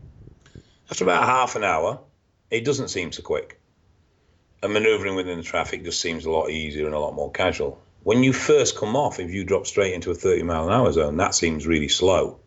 [0.89, 1.99] After about half an hour,
[2.49, 3.59] it doesn't seem so quick.
[4.63, 7.81] And maneuvering within the traffic just seems a lot easier and a lot more casual.
[8.05, 10.91] When you first come off, if you drop straight into a 30 mile an hour
[10.91, 12.39] zone, that seems really slow.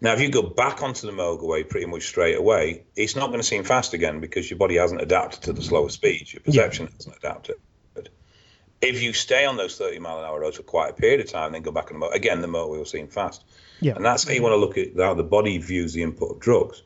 [0.00, 3.40] Now, if you go back onto the motorway pretty much straight away, it's not going
[3.40, 6.32] to seem fast again because your body hasn't adapted to the slower speeds.
[6.32, 6.92] Your perception yeah.
[6.94, 7.56] hasn't adapted.
[8.80, 11.26] If you stay on those 30 mile an hour roads for quite a period of
[11.26, 13.44] time, then go back on the motor, again, the motorway will seem fast.
[13.80, 13.96] Yeah.
[13.96, 16.38] And that's how you want to look at how the body views the input of
[16.38, 16.82] drugs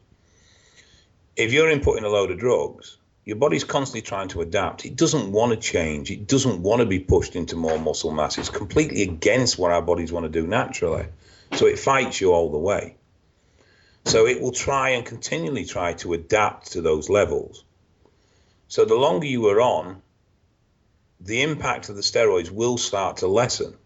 [1.37, 4.85] if you're inputting a load of drugs, your body's constantly trying to adapt.
[4.85, 6.11] It doesn't want to change.
[6.11, 8.39] It doesn't want to be pushed into more muscle mass.
[8.39, 11.07] It's completely against what our bodies want to do naturally.
[11.53, 12.97] So it fights you all the way.
[14.05, 17.65] So it will try and continually try to adapt to those levels.
[18.67, 20.03] So the longer you are on,
[21.21, 23.77] the impact of the steroids will start to lessen.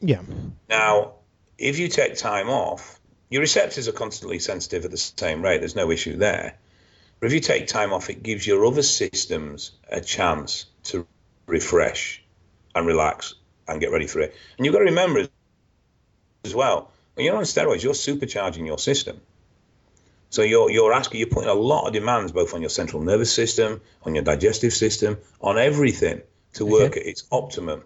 [0.00, 0.22] Yeah.
[0.68, 1.14] Now,
[1.58, 5.58] if you take time off, your receptors are constantly sensitive at the same rate.
[5.58, 6.58] There's no issue there.
[7.24, 11.06] But if you take time off, it gives your other systems a chance to
[11.46, 12.22] refresh
[12.74, 13.32] and relax
[13.66, 14.34] and get ready for it.
[14.58, 15.26] And you've got to remember
[16.44, 19.22] as well, when you're on steroids, you're supercharging your system.
[20.28, 23.32] So you're you're asking, you're putting a lot of demands both on your central nervous
[23.32, 26.20] system, on your digestive system, on everything
[26.52, 27.00] to work okay.
[27.00, 27.84] at its optimum.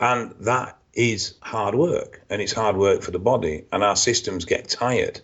[0.00, 4.44] And that is hard work and it's hard work for the body and our systems
[4.44, 5.20] get tired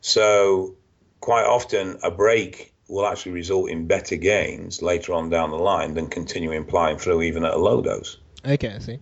[0.00, 0.74] so
[1.20, 5.94] quite often a break will actually result in better gains later on down the line
[5.94, 8.98] than continuing plying through even at a low dose okay i see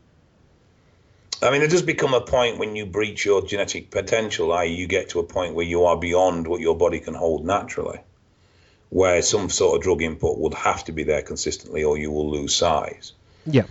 [1.44, 4.86] I mean, it does become a point when you breach your genetic potential, i.e., you
[4.86, 7.98] get to a point where you are beyond what your body can hold naturally,
[8.90, 12.30] where some sort of drug input would have to be there consistently or you will
[12.30, 13.14] lose size.
[13.44, 13.64] Yeah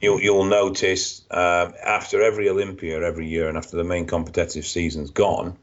[0.00, 5.10] you'll, you'll notice uh, after every Olympia every year and after the main competitive season's
[5.10, 5.56] gone,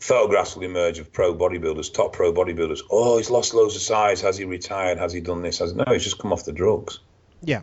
[0.00, 2.80] photographs will emerge of pro bodybuilders, top pro bodybuilders.
[2.90, 4.20] Oh, he's lost loads of size.
[4.22, 4.98] Has he retired?
[4.98, 5.58] Has he done this?
[5.58, 5.84] Has no?
[5.86, 6.98] He's just come off the drugs.
[7.42, 7.62] Yeah.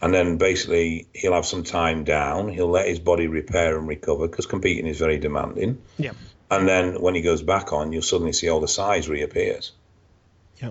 [0.00, 2.48] And then basically he'll have some time down.
[2.48, 5.82] He'll let his body repair and recover because competing is very demanding.
[5.96, 6.12] Yeah.
[6.50, 9.72] And then when he goes back on, you'll suddenly see all the size reappears.
[10.60, 10.70] Yeah.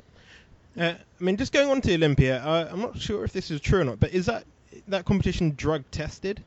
[0.77, 3.59] Uh, I mean, just going on to Olympia, uh, I'm not sure if this is
[3.59, 4.45] true or not, but is that
[4.87, 6.43] that competition drug tested?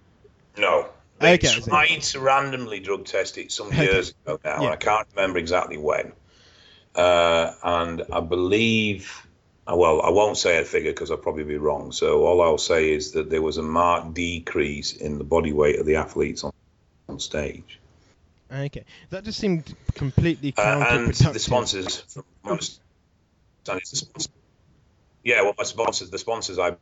[0.57, 0.89] No.
[1.19, 4.35] They okay, tried to randomly drug test it some years okay.
[4.35, 4.65] ago now, yeah.
[4.67, 6.13] and I can't remember exactly when.
[6.95, 9.27] Uh, and I believe,
[9.67, 11.93] uh, well, I won't say a figure because I'll probably be wrong.
[11.93, 15.79] So all I'll say is that there was a marked decrease in the body weight
[15.79, 16.53] of the athletes on,
[17.09, 17.81] on stage.
[18.53, 21.25] Okay, that just seemed completely counterproductive.
[21.25, 21.97] Uh, and the sponsors,
[22.45, 22.59] from
[25.25, 26.77] yeah, well, my sponsors, the sponsors, I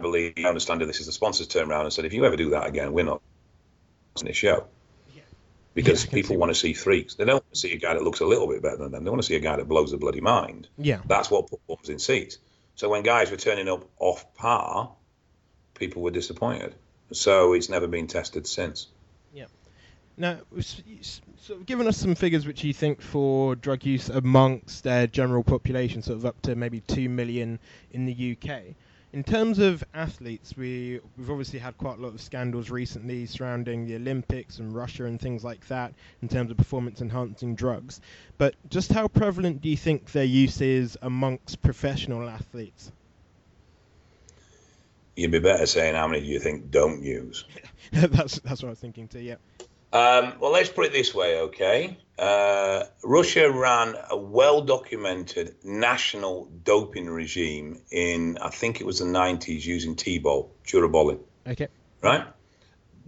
[0.00, 2.50] believe, I understand this is the sponsors turned around and said, if you ever do
[2.50, 3.20] that again, we're not
[4.22, 4.66] on the show.
[5.74, 7.16] Because yeah, people want to see freaks.
[7.16, 9.04] They don't want to see a guy that looks a little bit better than them.
[9.04, 10.68] They want to see a guy that blows the bloody mind.
[10.78, 11.00] Yeah.
[11.06, 12.38] That's what puts in seats.
[12.76, 14.92] So when guys were turning up off par,
[15.74, 16.74] people were disappointed.
[17.12, 18.88] So it's never been tested since.
[19.34, 19.46] Yeah.
[20.16, 25.06] Now, sort of given us some figures which you think for drug use amongst their
[25.06, 27.58] general population, sort of up to maybe two million
[27.92, 28.74] in the UK.
[29.16, 33.86] In terms of athletes, we we've obviously had quite a lot of scandals recently surrounding
[33.86, 38.02] the Olympics and Russia and things like that in terms of performance-enhancing drugs.
[38.36, 42.92] But just how prevalent do you think their use is amongst professional athletes?
[45.16, 47.46] You'd be better saying how many do you think don't use.
[47.92, 49.20] that's that's what I was thinking too.
[49.20, 49.36] Yeah.
[49.96, 51.96] Um, well, let's put it this way, okay?
[52.18, 59.06] Uh, Russia ran a well documented national doping regime in, I think it was the
[59.06, 61.20] 90s, using T-bol, Turinabol.
[61.46, 61.68] Okay.
[62.02, 62.26] Right?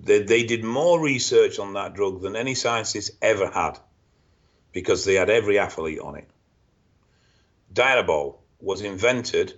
[0.03, 3.79] They, they did more research on that drug than any scientist ever had
[4.73, 6.31] because they had every athlete on it.
[7.75, 9.53] Dianabol was invented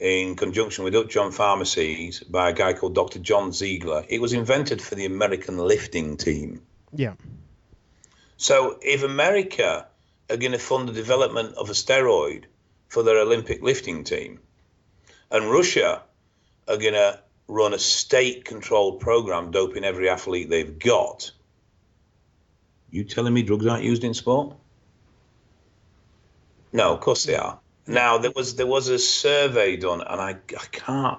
[0.00, 3.18] in conjunction with Upjohn Pharmacies by a guy called Dr.
[3.18, 4.04] John Ziegler.
[4.08, 6.62] It was invented for the American lifting team.
[6.92, 7.14] Yeah.
[8.38, 9.86] So if America
[10.30, 12.44] are going to fund the development of a steroid
[12.88, 14.40] for their Olympic lifting team,
[15.30, 16.02] and Russia
[16.66, 21.30] are going to run a state controlled program doping every athlete they've got,
[22.90, 24.56] you telling me drugs aren't used in sport?
[26.72, 27.58] No, of course they are.
[27.90, 31.18] Now there was there was a survey done, and I, I can't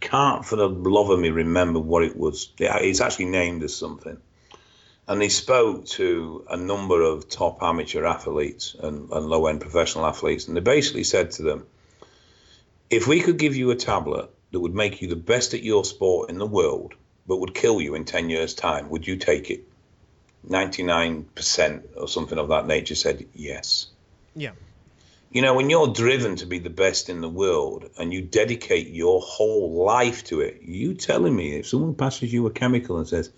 [0.00, 2.50] can't for the love of me remember what it was.
[2.58, 4.16] It's actually named as something,
[5.06, 10.06] and they spoke to a number of top amateur athletes and, and low end professional
[10.06, 11.66] athletes, and they basically said to them,
[12.88, 15.84] if we could give you a tablet that would make you the best at your
[15.84, 16.94] sport in the world,
[17.26, 19.68] but would kill you in ten years' time, would you take it?
[20.42, 23.88] Ninety nine percent or something of that nature said yes.
[24.34, 24.52] Yeah
[25.30, 28.88] you know, when you're driven to be the best in the world and you dedicate
[28.88, 33.06] your whole life to it, you telling me if someone passes you a chemical and
[33.06, 33.30] says,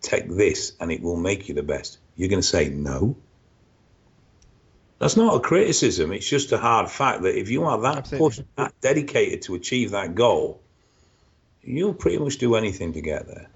[0.00, 3.16] take this and it will make you the best, you're going to say no?
[4.98, 6.12] That's not a criticism.
[6.12, 8.26] It's just a hard fact that if you are that Absolutely.
[8.26, 10.60] pushed, that dedicated to achieve that goal,
[11.62, 13.48] you'll pretty much do anything to get there.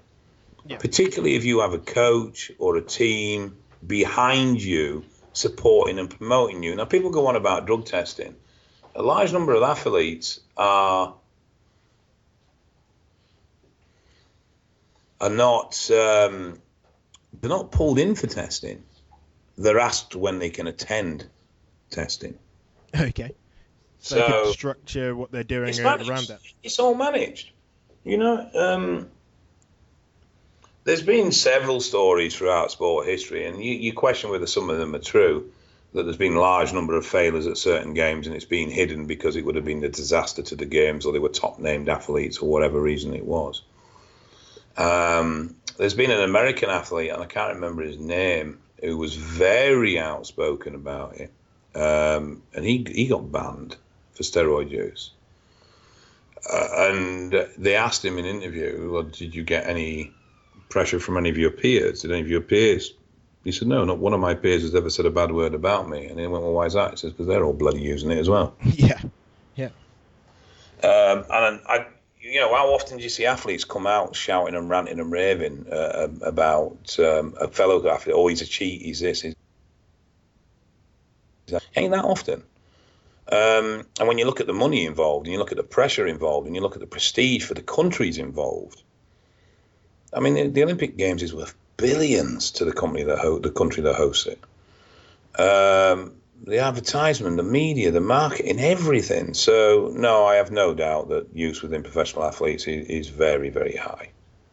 [0.65, 0.77] Yeah.
[0.77, 5.03] Particularly if you have a coach or a team behind you
[5.33, 6.75] supporting and promoting you.
[6.75, 8.35] Now, people go on about drug testing.
[8.95, 11.15] A large number of athletes are
[15.19, 16.61] are not um,
[17.41, 18.83] they're not pulled in for testing.
[19.57, 21.27] They're asked when they can attend
[21.89, 22.37] testing.
[22.99, 23.31] Okay.
[23.99, 26.39] So, so structure what they're doing around that.
[26.61, 27.51] It's all managed.
[28.03, 29.09] You know, um,
[30.83, 34.95] there's been several stories throughout sport history, and you, you question whether some of them
[34.95, 35.51] are true.
[35.93, 39.05] That there's been a large number of failures at certain games, and it's been hidden
[39.05, 41.87] because it would have been a disaster to the games, or they were top named
[41.87, 43.61] athletes, or whatever reason it was.
[44.75, 49.99] Um, there's been an American athlete, and I can't remember his name, who was very
[49.99, 51.31] outspoken about it,
[51.75, 53.77] um, and he he got banned
[54.13, 55.11] for steroid use.
[56.51, 60.11] Uh, and they asked him in an interview, well, "Did you get any
[60.73, 62.01] pressure from any of your peers?
[62.01, 62.93] Did any of your peers?
[63.43, 65.87] He said, no, not one of my peers has ever said a bad word about
[65.87, 66.07] me.
[66.07, 66.91] And he went, well, why is that?
[66.91, 68.55] He says, because they're all bloody using it as well.
[68.63, 68.99] Yeah,
[69.55, 69.69] yeah.
[70.83, 71.85] Um, and I,
[72.19, 75.67] you know, how often do you see athletes come out shouting and ranting and raving
[75.71, 78.15] uh, about um, a fellow athlete?
[78.17, 78.81] Oh, he's a cheat.
[78.81, 79.21] He's this.
[79.21, 79.35] He's
[81.47, 81.63] that.
[81.75, 82.43] Ain't that often.
[83.31, 86.07] Um, and when you look at the money involved, and you look at the pressure
[86.07, 88.81] involved, and you look at the prestige for the countries involved,
[90.15, 93.83] I mean, the, Olympic Games is worth billions to the company that ho- the country
[93.83, 94.39] that hosts it.
[95.39, 96.13] Um,
[96.45, 99.33] the advertisement, the media, the marketing, everything.
[99.33, 103.75] So no, I have no doubt that use within professional athletes is, is very, very
[103.75, 104.09] high.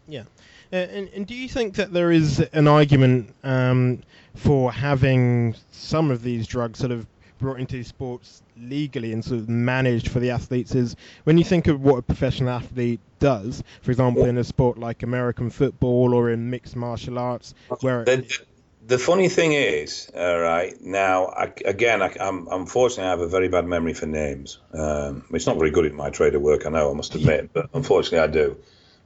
[0.06, 0.24] Yeah.
[0.72, 4.02] Uh, and, and, do you think that there is an argument um,
[4.36, 7.06] for having some of these drugs sort of
[7.40, 11.66] brought into sports legally and sort of managed for the athletes is when you think
[11.66, 16.30] of what a professional athlete does, for example, in a sport like American football or
[16.30, 18.38] in mixed martial arts, where the,
[18.86, 23.28] the funny thing is, all right, now I, again, I, am unfortunately I have a
[23.28, 24.58] very bad memory for names.
[24.72, 27.50] Um, it's not very good in my trade of work, I know, I must admit,
[27.52, 28.56] but unfortunately I do.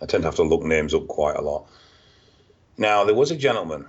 [0.03, 1.67] I tend to have to look names up quite a lot.
[2.77, 3.87] Now there was a gentleman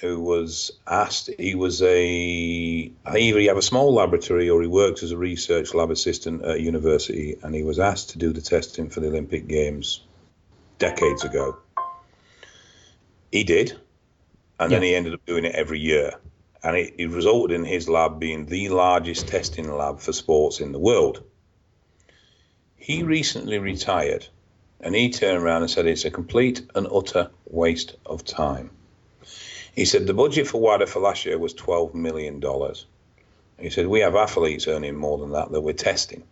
[0.00, 1.30] who was asked.
[1.38, 5.74] He was a either he had a small laboratory or he worked as a research
[5.74, 9.08] lab assistant at a university, and he was asked to do the testing for the
[9.08, 10.02] Olympic Games
[10.78, 11.58] decades ago.
[13.30, 13.72] He did,
[14.58, 14.78] and yeah.
[14.78, 16.14] then he ended up doing it every year,
[16.62, 20.72] and it, it resulted in his lab being the largest testing lab for sports in
[20.72, 21.22] the world.
[22.76, 24.26] He recently retired,
[24.80, 28.70] And he turned around and said it's a complete and utter waste of time.
[29.74, 32.42] He said the budget for WADA for last year was $12 million.
[33.58, 36.24] He said we have athletes earning more than that that we're testing.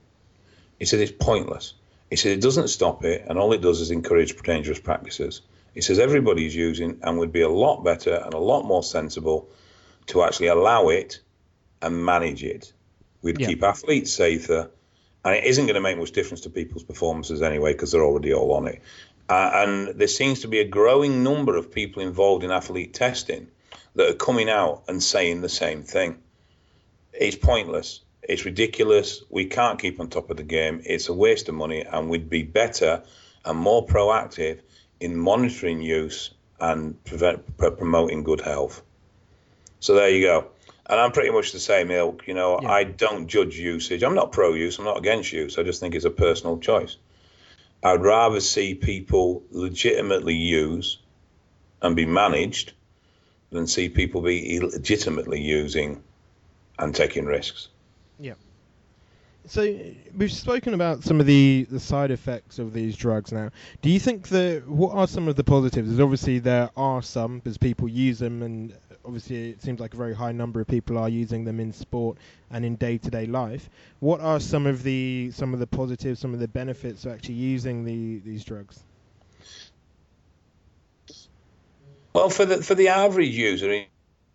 [0.78, 1.74] He said it's pointless.
[2.10, 5.42] He said it doesn't stop it, and all it does is encourage dangerous practices.
[5.74, 9.48] He says everybody's using and would be a lot better and a lot more sensible
[10.06, 11.20] to actually allow it
[11.80, 12.72] and manage it.
[13.22, 13.46] We'd yeah.
[13.46, 14.70] keep athletes safer,
[15.24, 18.34] and it isn't going to make much difference to people's performances anyway because they're already
[18.34, 18.82] all on it.
[19.30, 23.46] Uh, and there seems to be a growing number of people involved in athlete testing
[23.94, 26.18] that are coming out and saying the same thing.
[27.12, 28.00] It's pointless.
[28.22, 29.22] It's ridiculous.
[29.30, 30.82] We can't keep on top of the game.
[30.84, 33.04] It's a waste of money, and we'd be better
[33.44, 34.62] and more proactive
[34.98, 38.82] in monitoring use and prevent, promoting good health.
[39.78, 40.48] So there you go.
[40.86, 42.26] And I'm pretty much the same ilk.
[42.26, 42.68] You know, yeah.
[42.68, 44.02] I don't judge usage.
[44.02, 44.78] I'm not pro use.
[44.80, 45.56] I'm not against use.
[45.56, 46.96] I just think it's a personal choice.
[47.82, 50.98] I'd rather see people legitimately use
[51.82, 52.72] and be managed
[53.50, 56.02] than see people be illegitimately using
[56.78, 57.68] and taking risks.
[58.18, 58.34] Yeah.
[59.46, 59.78] So
[60.16, 63.50] we've spoken about some of the, the side effects of these drugs now.
[63.80, 65.98] Do you think that what are some of the positives?
[65.98, 68.74] Obviously there are some because people use them, and
[69.04, 72.18] obviously it seems like a very high number of people are using them in sport
[72.50, 73.68] and in day to day life.
[74.00, 77.34] What are some of the some of the positives, some of the benefits of actually
[77.34, 78.80] using the these drugs?
[82.12, 83.84] Well, for the for the average user,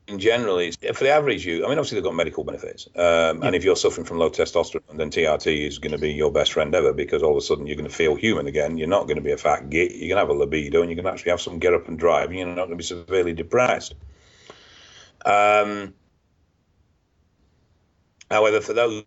[0.07, 1.65] in general is for the average you.
[1.65, 3.39] I mean, obviously they've got medical benefits, um, yeah.
[3.41, 6.53] and if you're suffering from low testosterone, then TRT is going to be your best
[6.53, 8.77] friend ever because all of a sudden you're going to feel human again.
[8.77, 9.91] You're not going to be a fat git.
[9.91, 11.87] You're going to have a libido, and you're going to actually have some get up
[11.87, 12.29] and drive.
[12.29, 13.95] And you're not going to be severely depressed.
[15.25, 15.93] Um,
[18.29, 19.03] however, for those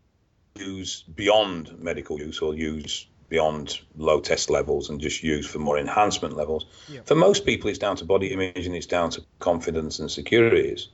[0.59, 5.79] who's beyond medical use or use beyond low test levels and just used for more
[5.79, 6.67] enhancement levels.
[6.89, 7.01] Yeah.
[7.05, 10.89] For most people, it's down to body image and it's down to confidence and securities.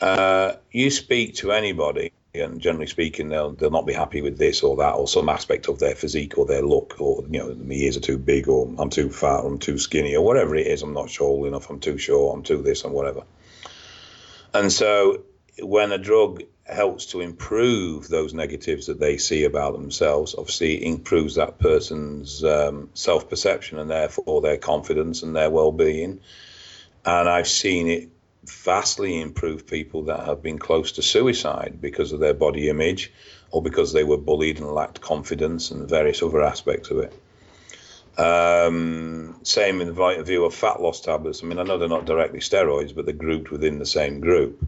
[0.00, 4.62] Uh, you speak to anybody, and generally speaking, they'll they'll not be happy with this
[4.62, 7.74] or that or some aspect of their physique or their look or you know my
[7.74, 10.66] ears are too big or I'm too fat or I'm too skinny or whatever it
[10.66, 10.82] is.
[10.82, 11.70] I'm not tall enough.
[11.70, 12.36] I'm too short.
[12.36, 13.22] I'm too this and whatever.
[14.56, 15.24] And so
[15.58, 20.34] when a drug helps to improve those negatives that they see about themselves.
[20.36, 26.20] Obviously, improves that person's um, self perception and therefore their confidence and their well being.
[27.04, 28.08] And I've seen it
[28.44, 33.12] vastly improve people that have been close to suicide because of their body image
[33.50, 37.12] or because they were bullied and lacked confidence and various other aspects of it.
[38.18, 41.42] Um, same in the view of fat loss tablets.
[41.42, 44.66] I mean, I know they're not directly steroids, but they're grouped within the same group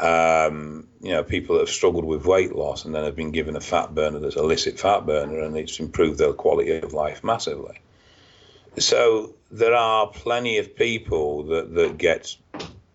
[0.00, 3.54] um, you know, people that have struggled with weight loss and then have been given
[3.54, 7.78] a fat burner that's illicit fat burner and it's improved their quality of life massively.
[8.78, 12.34] So there are plenty of people that, that get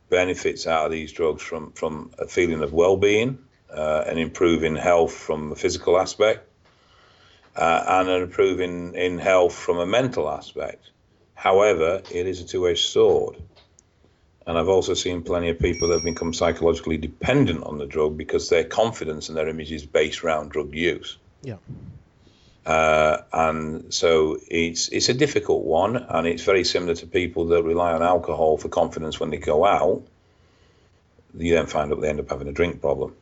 [0.10, 3.38] benefits out of these drugs from, from a feeling of well-being
[3.72, 6.50] uh, and improving health from a physical aspect
[7.56, 10.90] uh, and an improving in health from a mental aspect.
[11.34, 13.38] However, it is a two-edged sword.
[14.48, 18.16] And I've also seen plenty of people that have become psychologically dependent on the drug
[18.18, 21.18] because their confidence and their image is based around drug use.
[21.42, 21.58] Yeah.
[22.66, 27.64] Uh, and so it's it's a difficult one, and it's very similar to people that
[27.64, 30.04] rely on alcohol for confidence when they go out.
[31.38, 33.16] You then find out they end up having a drink problem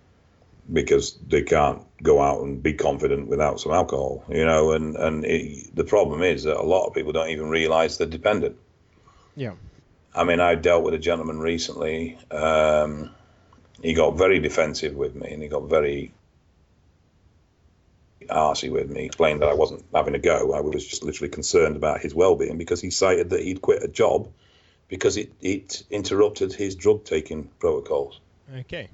[0.71, 4.71] because they can't go out and be confident without some alcohol, you know.
[4.71, 8.07] And and it, the problem is that a lot of people don't even realize they're
[8.07, 8.57] dependent.
[9.35, 9.53] Yeah.
[10.15, 12.17] I mean, I dealt with a gentleman recently.
[12.29, 13.09] Um,
[13.81, 16.13] he got very defensive with me, and he got very
[18.29, 19.05] arsy with me.
[19.05, 20.53] Explained that I wasn't having a go.
[20.53, 23.87] I was just literally concerned about his well-being because he cited that he'd quit a
[23.87, 24.29] job
[24.87, 28.19] because it, it interrupted his drug taking protocols.
[28.59, 28.89] Okay.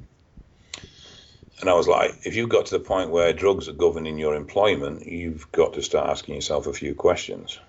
[1.59, 4.35] And I was like, if you've got to the point where drugs are governing your
[4.35, 7.59] employment, you've got to start asking yourself a few questions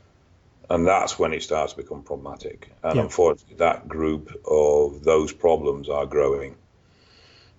[0.71, 2.71] and that's when it starts to become problematic.
[2.85, 3.03] And yeah.
[3.03, 6.55] unfortunately, that group of those problems are growing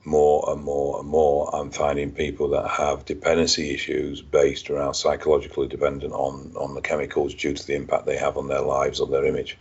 [0.06, 1.54] more and more and more.
[1.54, 7.36] I'm finding people that have dependency issues based around psychologically dependent on on the chemicals
[7.36, 9.58] due to the impact they have on their lives, on their image.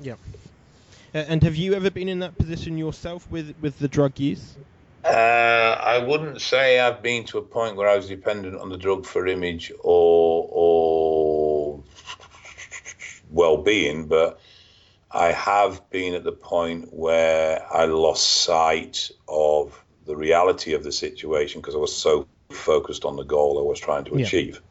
[0.00, 0.16] Yeah.
[1.14, 4.56] And have you ever been in that position yourself with with the drug use?
[5.04, 8.76] Uh, I wouldn't say I've been to a point where I was dependent on the
[8.76, 11.82] drug for image or or
[13.30, 14.40] well-being, but
[15.10, 20.92] I have been at the point where I lost sight of the reality of the
[20.92, 24.26] situation because I was so focused on the goal I was trying to yeah.
[24.26, 24.62] achieve.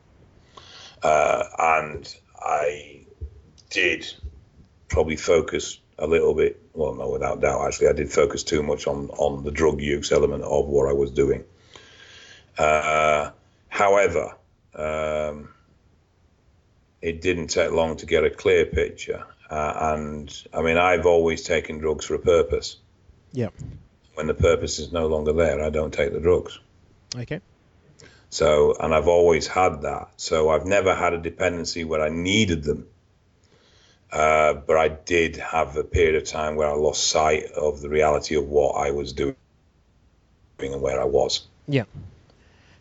[1.04, 3.06] Uh, and I
[3.70, 4.08] did
[4.88, 6.62] probably focus a little bit.
[6.74, 10.12] Well, no, without doubt, actually, I did focus too much on on the drug use
[10.12, 11.45] element of what I was doing.
[12.58, 13.32] Uh,
[13.70, 14.36] however,
[14.76, 15.49] um,
[17.02, 19.24] it didn't take long to get a clear picture.
[19.49, 22.78] Uh, and I mean, I've always taken drugs for a purpose.
[23.32, 23.49] Yeah.
[24.16, 26.60] When the purpose is no longer there, I don't take the drugs.
[27.16, 27.41] Okay.
[28.30, 30.10] So, and I've always had that.
[30.18, 32.88] So I've never had a dependency where I needed them.
[34.12, 37.89] Uh, but I did have a period of time where I lost sight of the
[37.89, 39.36] reality of what I was doing
[40.59, 41.47] and where I was.
[41.68, 41.86] Yeah.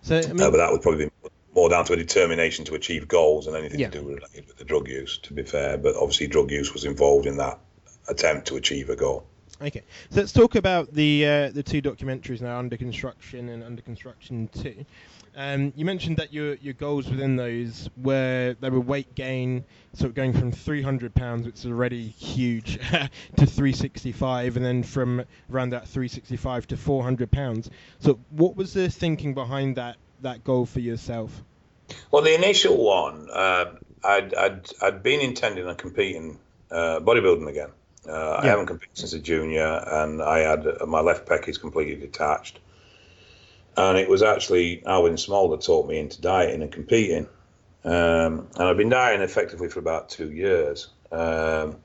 [0.03, 1.11] So, I mean, uh, but that would probably be
[1.55, 3.91] more down to a determination to achieve goals and anything Yeah.
[3.91, 5.79] to do related with the drug use, to be fair.
[5.79, 7.59] But obviously, drug use was involved in that
[8.09, 9.25] attempt to achieve a goal.
[9.63, 13.83] Okay, so let's talk about the uh, the two documentaries now under construction and under
[13.83, 14.87] construction two.
[15.41, 19.65] Um, you mentioned that your your goals within those were they were weight gain,
[19.95, 22.75] sort of going from 300 pounds, which is already huge,
[23.37, 27.71] to 365, and then from around that 365 to 400 pounds.
[28.01, 31.43] So, what was the thinking behind that that goal for yourself?
[32.11, 36.39] Well, the initial one, uh, I'd, I'd, I'd been intending on competing
[36.71, 37.71] uh, bodybuilding again.
[38.07, 41.97] Uh, I haven't competed since a junior, and I had my left pec is completely
[41.97, 42.61] detached.
[43.77, 47.29] And it was actually Alwyn Small that taught me into dieting and competing.
[47.85, 50.89] Um, and I've been dieting effectively for about two years.
[51.11, 51.77] Um,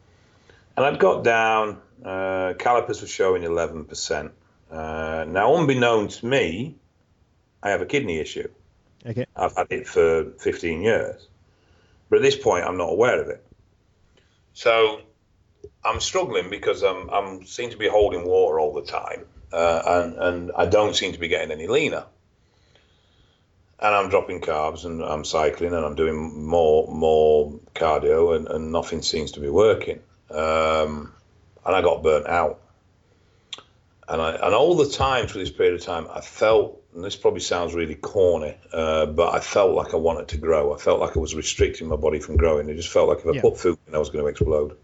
[0.75, 4.31] and I'd got down, uh, calipers were showing 11%.
[4.69, 6.75] Uh, now, unbeknown to me,
[7.63, 8.49] I have a kidney issue.
[9.05, 9.25] Okay.
[9.35, 11.27] I've had it for 15 years.
[12.09, 13.45] But at this point, I'm not aware of it.
[14.53, 15.01] So
[15.83, 19.25] I'm struggling because I'm, I'm seem to be holding water all the time,
[19.55, 22.03] uh, and, and I don't seem to be getting any leaner.
[23.79, 28.71] And I'm dropping carbs and I'm cycling and I'm doing more more cardio and, and
[28.71, 30.01] nothing seems to be working.
[30.29, 31.13] Um,
[31.65, 32.61] and I got burnt out.
[34.07, 37.15] And I, and all the time through this period of time, I felt, and this
[37.15, 40.75] probably sounds really corny, uh, but I felt like I wanted to grow.
[40.75, 42.69] I felt like I was restricting my body from growing.
[42.69, 43.41] It just felt like if I Yeah.
[43.41, 44.77] put food in, I was going to explode.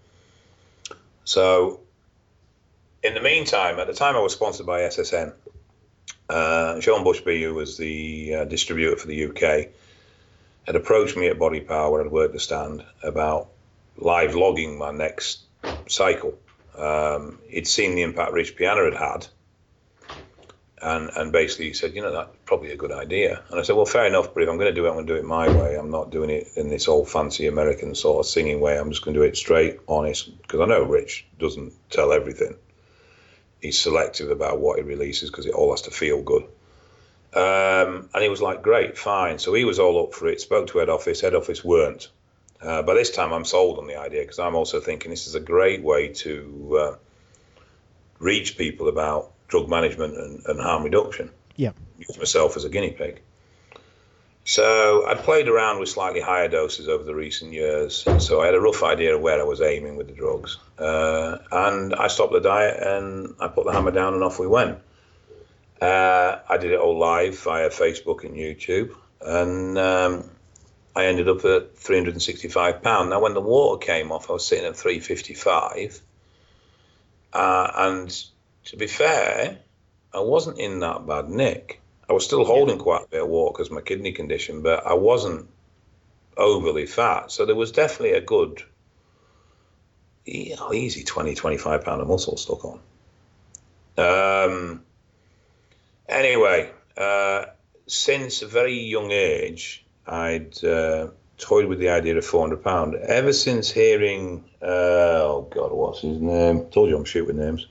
[1.23, 1.80] So,
[3.03, 5.33] in the meantime, at the time I was sponsored by SSN.
[6.29, 9.69] Uh, Sean Bushby, who was the uh, distributor for the UK,
[10.65, 13.49] had approached me at Body Power where I'd worked the stand about
[13.97, 15.41] live logging my next
[15.89, 16.37] cycle.
[16.77, 19.27] Um, he'd seen the impact Rich Piana had had,
[20.81, 23.43] and and basically he said, you know, that's probably a good idea.
[23.49, 25.07] And I said, well, fair enough, but if I'm going to do it, I'm going
[25.07, 25.75] to do it my way.
[25.75, 28.77] I'm not doing it in this old fancy American sort of singing way.
[28.77, 32.55] I'm just going to do it straight, honest, because I know Rich doesn't tell everything.
[33.61, 36.43] He's selective about what he releases because it all has to feel good.
[37.33, 39.39] Um, and he was like, great, fine.
[39.39, 40.41] So he was all up for it.
[40.41, 41.21] Spoke to head office.
[41.21, 42.09] Head office weren't.
[42.61, 45.35] Uh, by this time, I'm sold on the idea because I'm also thinking this is
[45.35, 46.95] a great way to uh,
[48.19, 51.31] reach people about drug management and, and harm reduction.
[51.55, 51.71] Yeah.
[51.97, 53.21] Use myself as a guinea pig.
[54.43, 58.55] So I'd played around with slightly higher doses over the recent years, so I had
[58.55, 60.57] a rough idea of where I was aiming with the drugs.
[60.79, 64.47] Uh, and I stopped the diet and I put the hammer down and off we
[64.47, 64.79] went.
[65.79, 70.29] Uh, I did it all live via Facebook and YouTube, and um,
[70.95, 73.09] I ended up at 365 pound.
[73.09, 76.01] Now, when the water came off, I was sitting at 355,
[77.33, 78.25] uh, and
[78.65, 79.57] to be fair,
[80.13, 81.80] I wasn't in that bad nick.
[82.11, 84.95] I was still holding quite a bit of water because my kidney condition, but I
[84.95, 85.47] wasn't
[86.35, 87.31] overly fat.
[87.31, 88.61] So there was definitely a good,
[90.25, 92.81] easy 20, 25 pound of muscle stuck on.
[93.97, 94.83] Um,
[96.09, 97.45] anyway, uh,
[97.87, 102.95] since a very young age, I'd uh, toyed with the idea of 400 pound.
[102.95, 106.65] Ever since hearing, uh, oh God, what's his name?
[106.71, 107.67] Told you I'm shit with names.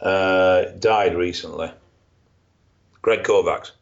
[0.00, 1.70] Uh, died recently.
[3.04, 3.72] Greg Kovacs.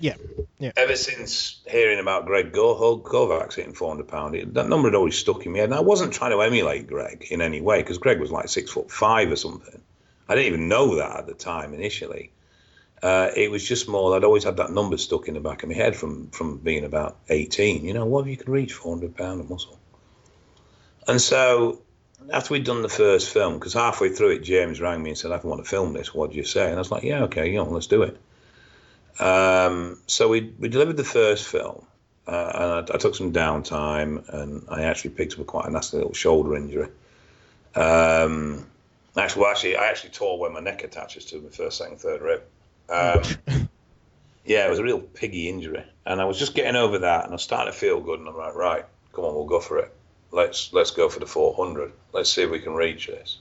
[0.00, 0.16] Yeah,
[0.58, 0.72] yeah.
[0.76, 5.46] Ever since hearing about Greg Go- Kovacs hitting 400 pound, that number had always stuck
[5.46, 5.68] in my head.
[5.68, 8.72] And I wasn't trying to emulate Greg in any way because Greg was like six
[8.72, 9.80] foot five or something.
[10.28, 12.32] I didn't even know that at the time initially.
[13.00, 15.68] Uh, it was just more I'd always had that number stuck in the back of
[15.68, 17.84] my head from from being about 18.
[17.84, 19.78] You know, what if you could reach 400 pound of muscle?
[21.06, 21.80] And so
[22.32, 25.30] after we'd done the first film, because halfway through it, James rang me and said,
[25.30, 26.12] "I want to film this.
[26.12, 28.16] What do you say?" And I was like, "Yeah, okay, you know, let's do it."
[29.18, 31.84] Um, so we we delivered the first film,
[32.26, 35.70] uh, and I, I took some downtime, and I actually picked up a quite a
[35.70, 36.88] nasty little shoulder injury.
[37.74, 38.66] Um,
[39.16, 42.22] actually, well, actually, I actually tore where my neck attaches to my first, second, third
[42.22, 42.42] rib.
[42.88, 43.22] Um,
[44.44, 47.34] yeah, it was a real piggy injury, and I was just getting over that, and
[47.34, 49.92] I started to feel good, and I'm like, right, come on, we'll go for it.
[50.30, 51.92] Let's let's go for the 400.
[52.12, 53.38] Let's see if we can reach this.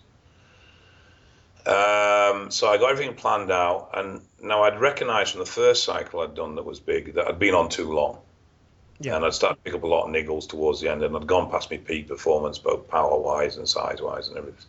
[1.66, 6.22] Um, so I got everything planned out, and now I'd recognised from the first cycle
[6.22, 8.20] I'd done that was big that I'd been on too long.
[9.00, 9.16] Yeah.
[9.16, 11.28] And I'd started to pick up a lot of niggles towards the end, and I'd
[11.28, 14.66] gone past my peak performance, both power wise and size wise and everything.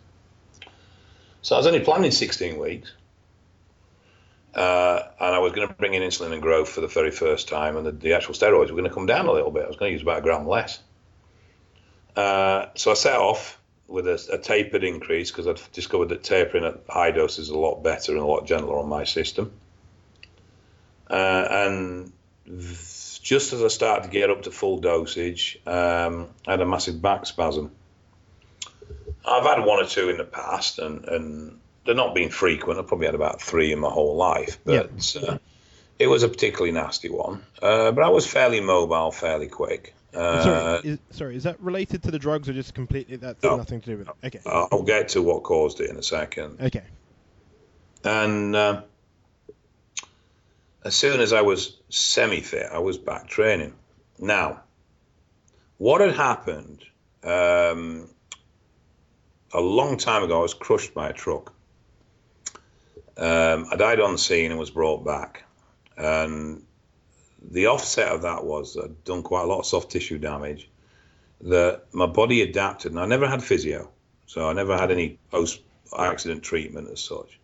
[1.43, 2.93] So I was only planning 16 weeks.
[4.55, 7.49] Uh, and I was going to bring in insulin and growth for the very first
[7.49, 9.65] time, and the, the, actual steroids were going to come down a little bit.
[9.65, 10.81] I was going to use about a gram less.
[12.17, 13.58] Uh, so I set off
[13.89, 17.59] with a, a tapered increase because I've discovered that tapering at high doses is a
[17.59, 19.51] lot better and a lot gentler on my system.
[21.11, 22.13] Uh, and
[23.23, 27.01] just as I started to get up to full dosage, um, I had a massive
[27.01, 27.73] back spasm.
[29.25, 32.79] I've had one or two in the past, and, and they're not being frequent.
[32.79, 34.91] I've probably had about three in my whole life, but yep.
[35.23, 35.39] uh,
[35.99, 37.43] it was a particularly nasty one.
[37.61, 39.95] Uh, but I was fairly mobile, fairly quick.
[40.15, 43.57] Uh, sorry, is, sorry, is that related to the drugs or just completely that's no,
[43.57, 44.15] nothing to do with it?
[44.25, 44.41] Okay.
[44.47, 46.61] I'll get to what caused it in a second.
[46.61, 46.85] Okay.
[48.05, 48.83] And uh,
[50.85, 53.75] as soon as I was semi fit, I was back training.
[54.19, 54.63] Now,
[55.77, 56.85] what had happened
[57.23, 58.09] um,
[59.53, 61.53] a long time ago, I was crushed by a truck.
[63.17, 65.45] Um, I died on the scene and was brought back.
[65.97, 66.63] And
[67.51, 70.69] the offset of that was I'd done quite a lot of soft tissue damage.
[71.41, 73.91] That my body adapted, and I never had physio,
[74.27, 75.61] so I never had any post
[75.97, 77.39] accident treatment as such.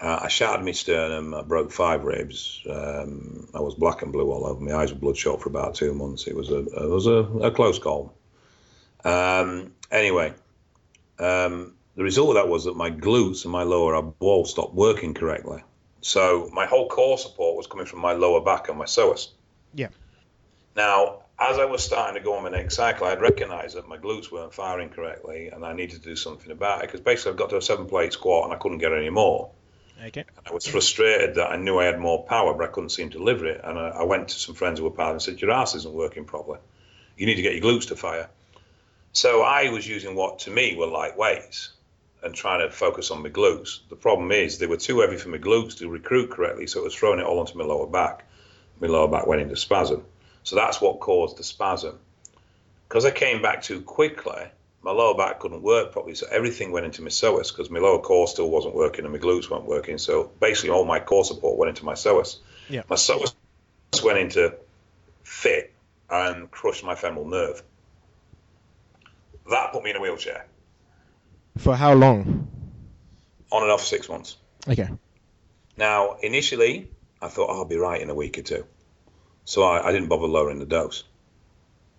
[0.00, 2.62] Uh, I shattered my sternum, I broke five ribs.
[2.68, 4.60] Um, I was black and blue all over.
[4.60, 6.26] My eyes were bloodshot for about two months.
[6.26, 8.14] It was a it was a, a close call.
[9.04, 10.34] Um, anyway,
[11.18, 15.14] um, the result of that was that my glutes and my lower wall stopped working
[15.14, 15.62] correctly.
[16.00, 19.28] So my whole core support was coming from my lower back and my psoas.
[19.74, 19.88] Yeah.
[20.76, 23.96] Now, as I was starting to go on my next cycle, I'd recognized that my
[23.96, 27.36] glutes weren't firing correctly and I needed to do something about it because basically I
[27.36, 29.50] got to a seven plate squat and I couldn't get any more.
[30.04, 30.24] Okay.
[30.46, 33.18] I was frustrated that I knew I had more power, but I couldn't seem to
[33.18, 33.60] deliver it.
[33.64, 35.92] And I, I went to some friends who were part and said, Your ass isn't
[35.92, 36.60] working properly.
[37.16, 38.28] You need to get your glutes to fire.
[39.12, 41.70] So I was using what to me were light weights
[42.22, 43.80] and trying to focus on my glutes.
[43.88, 46.84] The problem is they were too heavy for my glutes to recruit correctly, so it
[46.84, 48.24] was throwing it all onto my lower back.
[48.80, 50.04] My lower back went into spasm.
[50.42, 51.98] So that's what caused the spasm.
[52.88, 54.48] Because I came back too quickly,
[54.82, 58.00] my lower back couldn't work properly, so everything went into my psoas because my lower
[58.00, 59.98] core still wasn't working and my glutes weren't working.
[59.98, 62.38] So basically, all my core support went into my psoas.
[62.68, 62.82] Yeah.
[62.88, 63.34] My psoas
[64.02, 64.54] went into
[65.22, 65.74] fit
[66.08, 67.62] and crushed my femoral nerve.
[69.50, 70.46] That put me in a wheelchair.
[71.58, 72.48] For how long?
[73.52, 74.36] On and off six months.
[74.66, 74.88] Okay.
[75.76, 76.90] Now, initially,
[77.20, 78.66] I thought oh, I'll be right in a week or two.
[79.44, 81.04] So I, I didn't bother lowering the dose.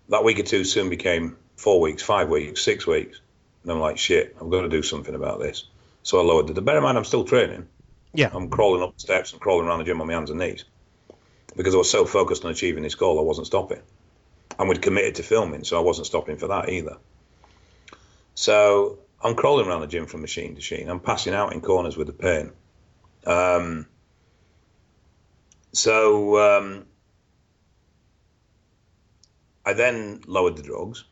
[0.09, 3.19] That week or two soon became four weeks, five weeks, six weeks.
[3.63, 5.65] And I'm like, shit, I've got to do something about this.
[6.03, 6.65] So I lowered it.
[6.65, 7.67] Bear in mind, I'm still training.
[8.13, 8.29] Yeah.
[8.33, 10.65] I'm crawling up the steps and crawling around the gym on my hands and knees
[11.55, 13.81] because I was so focused on achieving this goal, I wasn't stopping.
[14.57, 16.97] And we'd committed to filming, so I wasn't stopping for that either.
[18.35, 20.89] So I'm crawling around the gym from machine to machine.
[20.89, 22.51] I'm passing out in corners with the pain.
[23.25, 23.85] Um,
[25.73, 26.85] so um,
[29.65, 31.03] I then lowered the drugs,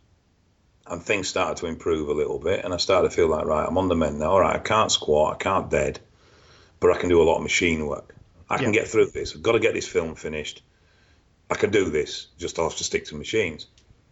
[0.85, 2.63] and things started to improve a little bit.
[2.63, 4.31] And I started to feel like, right, I'm on the mend now.
[4.31, 5.99] All right, I can't squat, I can't dead,
[6.79, 8.15] but I can do a lot of machine work.
[8.49, 8.61] I yeah.
[8.61, 9.35] can get through this.
[9.35, 10.63] I've got to get this film finished.
[11.49, 12.27] I can do this.
[12.37, 13.67] Just I'll have to stick to machines.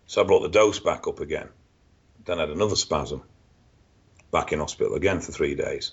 [0.08, 1.48] So I brought the dose back up again.
[2.26, 3.24] Then I had another spasm
[4.36, 5.91] back in hospital again for three days.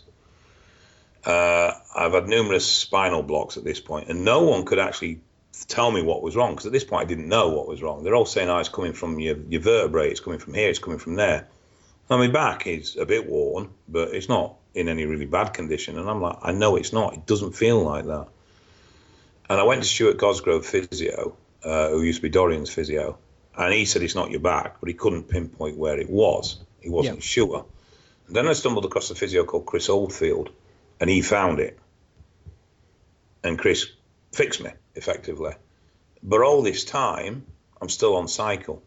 [1.25, 5.21] Uh, I've had numerous spinal blocks at this point, and no one could actually
[5.69, 8.03] tell me what was wrong because at this point I didn't know what was wrong.
[8.03, 10.81] They're all saying, "Oh, it's coming from your, your vertebrae, it's coming from here, it's
[10.81, 11.47] coming from there."
[12.11, 15.99] I mean, back is a bit worn, but it's not in any really bad condition.
[15.99, 17.15] And I'm like, I know it's not.
[17.15, 18.27] It doesn't feel like that.
[19.49, 23.19] And I went to Stuart Cosgrove physio, uh, who used to be Dorian's physio,
[23.57, 26.59] and he said it's not your back, but he couldn't pinpoint where it was.
[26.81, 27.23] He wasn't yeah.
[27.23, 27.65] sure.
[28.33, 30.49] Then I stumbled across a physio called Chris Oldfield,
[30.99, 31.79] and he found it.
[33.45, 33.93] And Chris
[34.33, 35.53] fixed me effectively.
[36.23, 37.45] But all this time,
[37.79, 38.83] I'm still on cycle.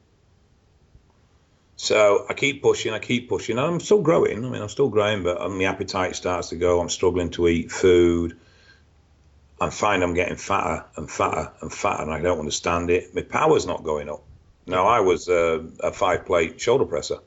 [1.75, 4.43] So I keep pushing, I keep pushing, and I'm still growing.
[4.43, 6.81] I mean, I'm still growing, but my appetite starts to go.
[6.81, 8.39] I'm struggling to eat food.
[9.61, 13.13] I find I'm getting fatter and fatter and fatter, and I don't understand it.
[13.13, 14.23] My power's not going up.
[14.65, 17.19] Now, I was uh, a five plate shoulder presser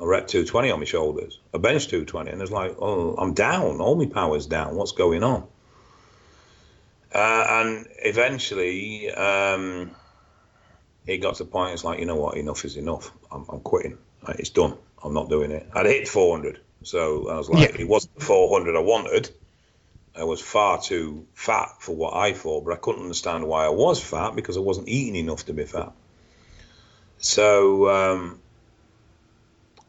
[0.00, 3.80] a rep 220 on my shoulders, a bench 220, and it's like, oh, I'm down.
[3.80, 4.74] All my power's down.
[4.74, 5.46] What's going on?
[7.14, 9.90] Uh, and eventually, um,
[11.06, 11.74] it got to the point.
[11.74, 13.10] It's like you know what, enough is enough.
[13.30, 13.98] I'm, I'm quitting.
[14.28, 14.74] It's done.
[15.02, 15.68] I'm not doing it.
[15.74, 17.80] I'd hit 400, so I was like, Yeah.
[17.80, 19.30] it wasn't the 400 I wanted.
[20.16, 23.70] I was far too fat for what I thought, but I couldn't understand why I
[23.70, 25.92] was fat because I wasn't eating enough to be fat.
[27.18, 28.40] So um,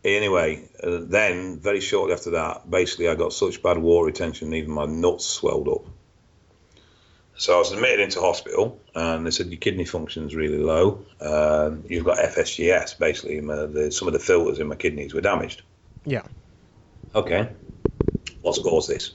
[0.04, 4.72] anyway, uh, then very shortly after that, basically I got such bad water retention, even
[4.72, 5.86] my nuts swelled up.
[7.38, 11.06] So I was admitted into hospital, and they said your kidney function's really low.
[11.20, 13.42] Um, you've got FSGS, basically.
[13.42, 15.64] My, the, some of the filters in my kidneys were damaged.
[16.06, 16.24] Yeah.
[17.16, 17.50] Okay,
[18.42, 19.12] what's caused this?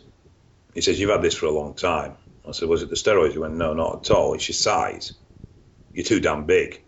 [0.74, 2.16] He says you've had this for a long time.
[2.46, 3.32] I said, was it the steroids?
[3.32, 4.34] He went, no, not at all.
[4.34, 5.12] It's your size.
[5.92, 6.82] You're too damn big.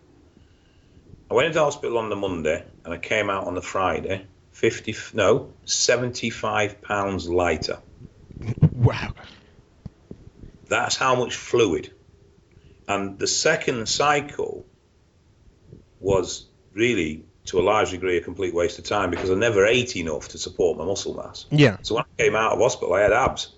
[1.29, 4.95] I went into hospital on the Monday, and I came out on the Friday, fifty
[5.13, 7.77] no, seventy-five pounds lighter.
[8.73, 9.13] Wow.
[10.67, 11.93] That's how much fluid.
[12.87, 14.65] And the second cycle
[15.99, 19.95] was really, to a large degree, a complete waste of time because I never ate
[19.95, 21.45] enough to support my muscle mass.
[21.51, 21.77] Yeah.
[21.83, 23.53] So when I came out of hospital, I had abs.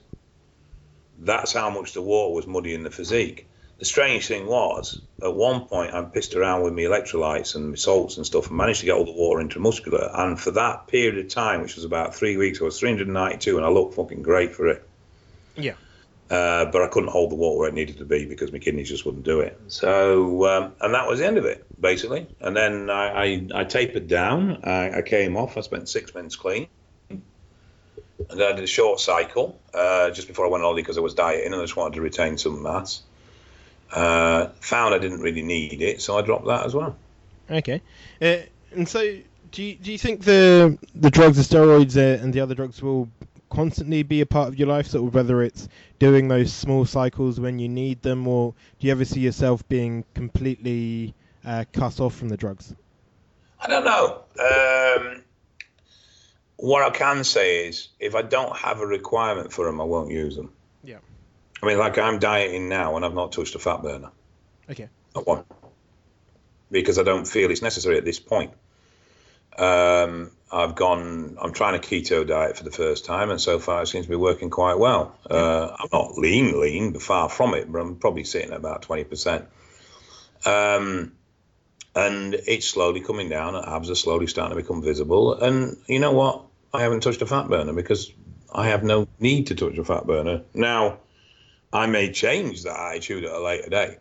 [1.19, 3.47] That's how much the water was muddying the physique.
[3.81, 7.75] The strange thing was, at one point, I pissed around with my electrolytes and my
[7.75, 10.07] salts and stuff and managed to get all the water intramuscular.
[10.19, 13.65] And for that period of time, which was about three weeks, I was 392 and
[13.65, 14.87] I looked fucking great for it.
[15.55, 15.73] Yeah.
[16.29, 18.87] Uh, but I couldn't hold the water where it needed to be because my kidneys
[18.87, 19.59] just wouldn't do it.
[19.69, 22.27] So, um, and that was the end of it, basically.
[22.39, 24.59] And then I, I, I tapered down.
[24.63, 25.57] I, I came off.
[25.57, 26.67] I spent six months clean.
[27.09, 27.23] And
[28.29, 31.01] then I did a short cycle uh, just before I went on holiday because I
[31.01, 33.01] was dieting and I just wanted to retain some mass.
[33.91, 36.95] Uh, found I didn't really need it, so I dropped that as well.
[37.49, 37.81] Okay.
[38.21, 38.37] Uh,
[38.71, 39.17] and so,
[39.51, 42.81] do you, do you think the the drugs, the steroids, uh, and the other drugs
[42.81, 43.09] will
[43.49, 44.93] constantly be a part of your life?
[44.93, 45.67] Of whether it's
[45.99, 50.05] doing those small cycles when you need them, or do you ever see yourself being
[50.13, 51.13] completely
[51.45, 52.73] uh, cut off from the drugs?
[53.59, 54.23] I don't know.
[54.39, 55.23] Um,
[56.55, 60.11] what I can say is, if I don't have a requirement for them, I won't
[60.11, 60.53] use them.
[61.61, 61.67] Yeah.
[61.67, 64.11] I mean, like I'm dieting now, and I've not touched a fat burner.
[64.69, 64.89] Okay.
[65.15, 65.43] Not one.
[66.71, 68.51] Because I don't feel it's necessary at this point.
[69.57, 71.37] Um, I've gone.
[71.41, 74.09] I'm trying a keto diet for the first time, and so far it seems to
[74.09, 75.15] be working quite well.
[75.29, 77.71] Uh, I'm not lean, lean, but far from it.
[77.71, 79.45] But I'm probably sitting at about twenty percent.
[80.45, 81.11] Um,
[81.93, 83.55] and it's slowly coming down.
[83.55, 85.33] Abs are slowly starting to become visible.
[85.33, 86.45] And you know what?
[86.73, 88.11] I haven't touched a fat burner because
[88.53, 90.43] I have no need to touch a fat burner.
[90.53, 90.99] Now,
[91.73, 93.97] I may change that attitude at a later date.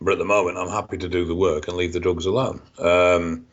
[0.00, 2.60] But at the moment, I'm happy to do the work and leave the drugs alone.
[2.78, 3.46] Um,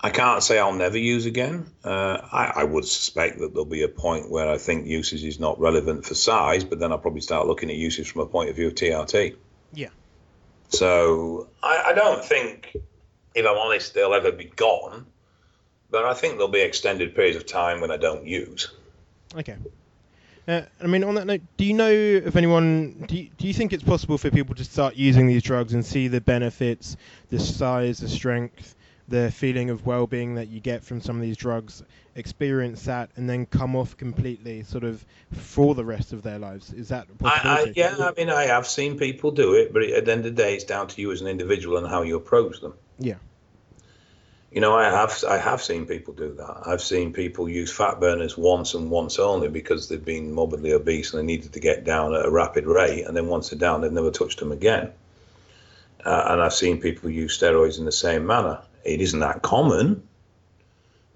[0.00, 1.66] I can't say I'll never use again.
[1.84, 5.38] Uh, I, I would suspect that there'll be a point where I think usage is
[5.38, 8.50] not relevant for size, but then I'll probably start looking at usage from a point
[8.50, 9.36] of view of TRT.
[9.72, 9.88] Yeah.
[10.68, 12.76] So I, I don't think,
[13.34, 15.06] if I'm honest, they'll ever be gone.
[15.90, 18.72] But I think there'll be extended periods of time when I don't use.
[19.36, 19.56] Okay.
[20.48, 23.04] Uh, I mean, on that note, do you know if anyone?
[23.08, 25.84] Do you, do you think it's possible for people to start using these drugs and
[25.84, 26.96] see the benefits,
[27.30, 28.76] the size, the strength,
[29.08, 31.82] the feeling of well-being that you get from some of these drugs,
[32.14, 36.72] experience that, and then come off completely, sort of for the rest of their lives?
[36.72, 39.82] Is that a I, I, yeah, I mean, I have seen people do it, but
[39.82, 42.02] at the end of the day, it's down to you as an individual and how
[42.02, 42.74] you approach them.
[42.98, 43.16] Yeah.
[44.52, 46.62] You know, I have I have seen people do that.
[46.66, 51.12] I've seen people use fat burners once and once only because they've been morbidly obese
[51.12, 53.80] and they needed to get down at a rapid rate, and then once they're down,
[53.80, 54.92] they've never touched them again.
[56.04, 58.60] Uh, and I've seen people use steroids in the same manner.
[58.84, 60.06] It isn't that common,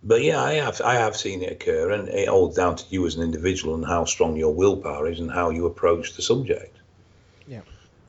[0.03, 3.07] but yeah, I have I have seen it occur, and it all down to you
[3.07, 6.77] as an individual and how strong your willpower is and how you approach the subject.
[7.47, 7.63] Yeah.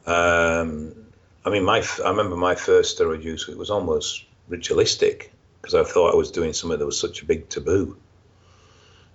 [0.07, 0.95] Um,
[1.45, 3.47] I mean, my I remember my first steroid use.
[3.47, 5.31] It was almost ritualistic
[5.61, 7.97] because I thought I was doing something that was such a big taboo.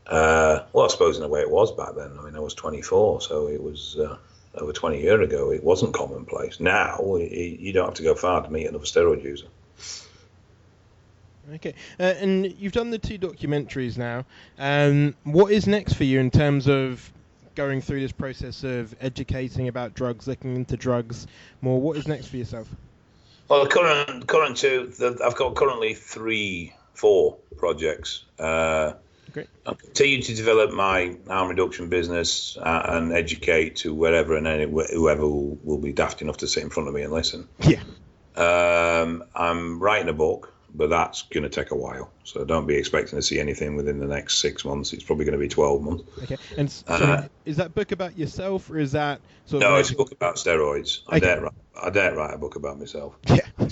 [0.06, 2.16] Uh, well, I suppose in a way it was back then.
[2.18, 4.16] I mean, I was 24, so it was uh,
[4.54, 5.50] over 20 years ago.
[5.50, 6.60] It wasn't commonplace.
[6.60, 9.46] Now you don't have to go far to meet another steroid user.
[11.54, 11.74] Okay.
[11.98, 14.24] Uh, and you've done the two documentaries now.
[14.58, 17.12] Um, what is next for you in terms of
[17.54, 21.26] going through this process of educating about drugs, looking into drugs
[21.60, 21.80] more?
[21.80, 22.68] What is next for yourself?
[23.48, 28.24] Well, the current current two, the, I've got currently three, four projects.
[28.38, 28.94] Uh,
[29.32, 29.48] Great.
[29.66, 34.64] I continue to develop my harm reduction business uh, and educate to wherever and any,
[34.64, 37.46] whoever will, will be daft enough to sit in front of me and listen.
[37.60, 37.82] Yeah.
[38.34, 42.10] Um, I'm writing a book but that's going to take a while.
[42.24, 44.92] So don't be expecting to see anything within the next six months.
[44.92, 46.04] It's probably going to be 12 months.
[46.22, 46.36] Okay.
[46.56, 49.94] And so Uh, is that book about yourself or is that sort No, it's a
[49.96, 51.00] book about steroids.
[51.08, 51.26] I, Okay.
[51.26, 51.52] dare, write,
[51.82, 53.14] I dare write a book about myself.
[53.28, 53.40] Yeah.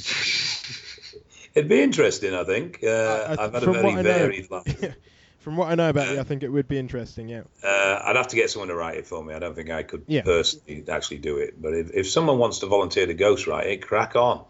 [1.55, 2.83] It'd be interesting, I think.
[2.83, 4.97] Uh, I've had a very varied life.
[5.39, 7.29] From what I know about Uh, you, I think it would be interesting.
[7.29, 7.43] Yeah.
[7.63, 9.35] Uh, I'd have to get someone to write it for me.
[9.35, 10.23] I don't think I could Yeah.
[10.23, 11.61] personally actually do it.
[11.61, 14.47] But if, if someone wants to volunteer to ghostwrite it, crack on.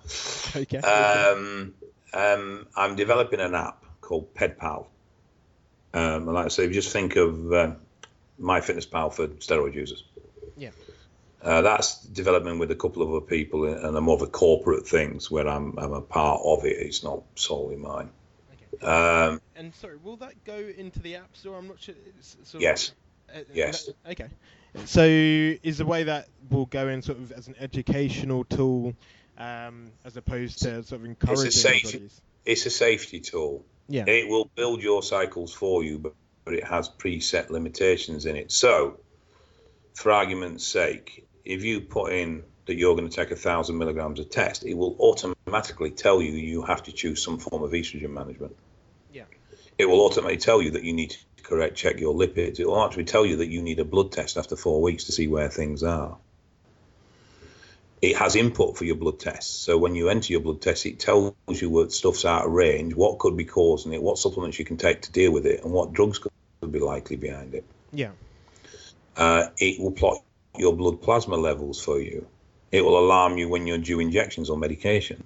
[0.57, 0.79] Okay.
[0.79, 1.75] Um,
[2.15, 4.87] um, I'm developing an app called PedPal.
[5.93, 7.75] Um, and like I say, if you just think of uh,
[8.41, 10.05] MyFitnessPal for steroid users.
[10.57, 10.71] Yeah.
[11.43, 14.89] Uh, that's development with a couple of other people and I'm more of a corporate
[14.89, 16.77] things where I'm, I'm a part of it.
[16.79, 18.09] It's not solely mine.
[18.81, 18.87] okay.
[18.87, 21.59] Um, And sorry, will that go into the app store?
[21.59, 21.95] I'm not sure.
[22.19, 22.93] It's sort of- yes.
[23.35, 23.87] uh, Yes.
[23.87, 24.29] that- okay.
[24.87, 28.95] So is the way that will go in sort of as an educational tool,
[29.39, 32.11] um, as opposed to sort of encouraging It's a safety,
[32.45, 33.64] It's a safety tool.
[33.89, 34.05] Yeah.
[34.07, 36.14] It will build your cycles for you, but,
[36.45, 38.53] but it has preset limitations in it.
[38.53, 39.01] So,
[39.95, 44.20] for argument's sake, if you put in that you're going to take a thousand milligrams
[44.20, 48.11] of test, it will automatically tell you you have to choose some form of estrogen
[48.11, 48.57] management.
[49.12, 49.24] Yeah.
[49.76, 52.59] It will automatically tell you that you need to correct check your lipids.
[52.59, 55.12] It will actually tell you that you need a blood test after four weeks to
[55.12, 56.16] see where things are.
[58.05, 59.51] It has input for your blood tests.
[59.51, 62.95] So when you enter your blood test, it tells you what stuff's out of range,
[62.95, 65.73] what could be causing it, what supplements you can take to deal with it, and
[65.73, 66.31] what drugs could
[66.71, 67.65] be likely behind it.
[67.95, 68.11] Yeah.
[69.17, 70.19] Uh, it will plot
[70.55, 72.27] your blood plasma levels for you.
[72.71, 75.25] It will alarm you when you're due injections or medications.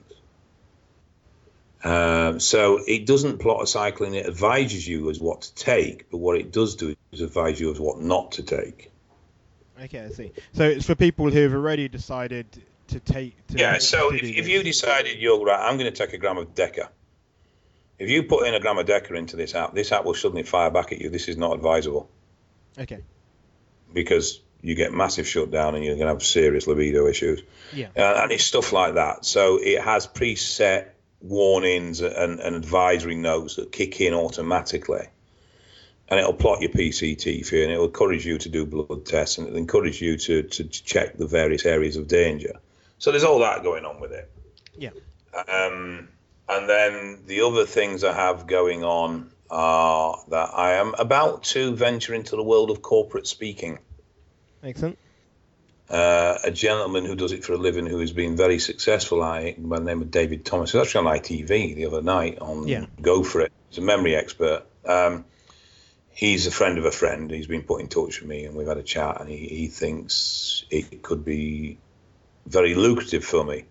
[1.82, 6.12] Um, so it doesn't plot a cycle and it advises you as what to take,
[6.12, 8.92] but what it does do is advise you as what not to take.
[9.84, 10.32] Okay, I see.
[10.52, 12.46] So it's for people who have already decided
[12.88, 13.46] to take.
[13.48, 16.38] To Yeah, so if, if you decided you're right, I'm going to take a gram
[16.38, 16.88] of Deca.
[17.98, 20.44] If you put in a gram of Deca into this app, this app will suddenly
[20.44, 21.10] fire back at you.
[21.10, 22.08] This is not advisable
[22.78, 23.00] Okay.
[23.92, 27.42] because you get massive shutdown and you're going to have serious libido issues.
[27.72, 27.88] Yeah.
[27.96, 29.24] Uh, and it's stuff like that.
[29.24, 30.88] So it has preset
[31.20, 35.08] warnings and, and advisory notes that kick in automatically.
[36.10, 39.36] And it'll plot your PCT for you and it'll encourage you to do blood tests
[39.36, 42.54] and it'll encourage you to, to check the various areas of danger.
[42.98, 44.30] So there's all that going on with it.
[44.76, 44.90] Yeah.
[45.34, 46.08] Um,
[46.48, 51.74] and then the other things I have going on are that I am about to
[51.74, 53.78] venture into the world of corporate speaking
[54.62, 54.98] Excellent.
[55.90, 59.44] uh, a gentleman who does it for a living who has been very successful at
[59.44, 60.72] it by the name of David Thomas.
[60.72, 62.86] He was actually on ITV the other night on Yeah.
[63.00, 63.52] Go For It.
[63.68, 64.64] He's a memory expert.
[64.86, 65.24] Um,
[66.18, 67.30] he's a friend of a friend.
[67.30, 69.66] He's been put in touch with me and we've had a chat and he, he
[69.68, 71.78] thinks it could be
[72.44, 73.66] very lucrative for me.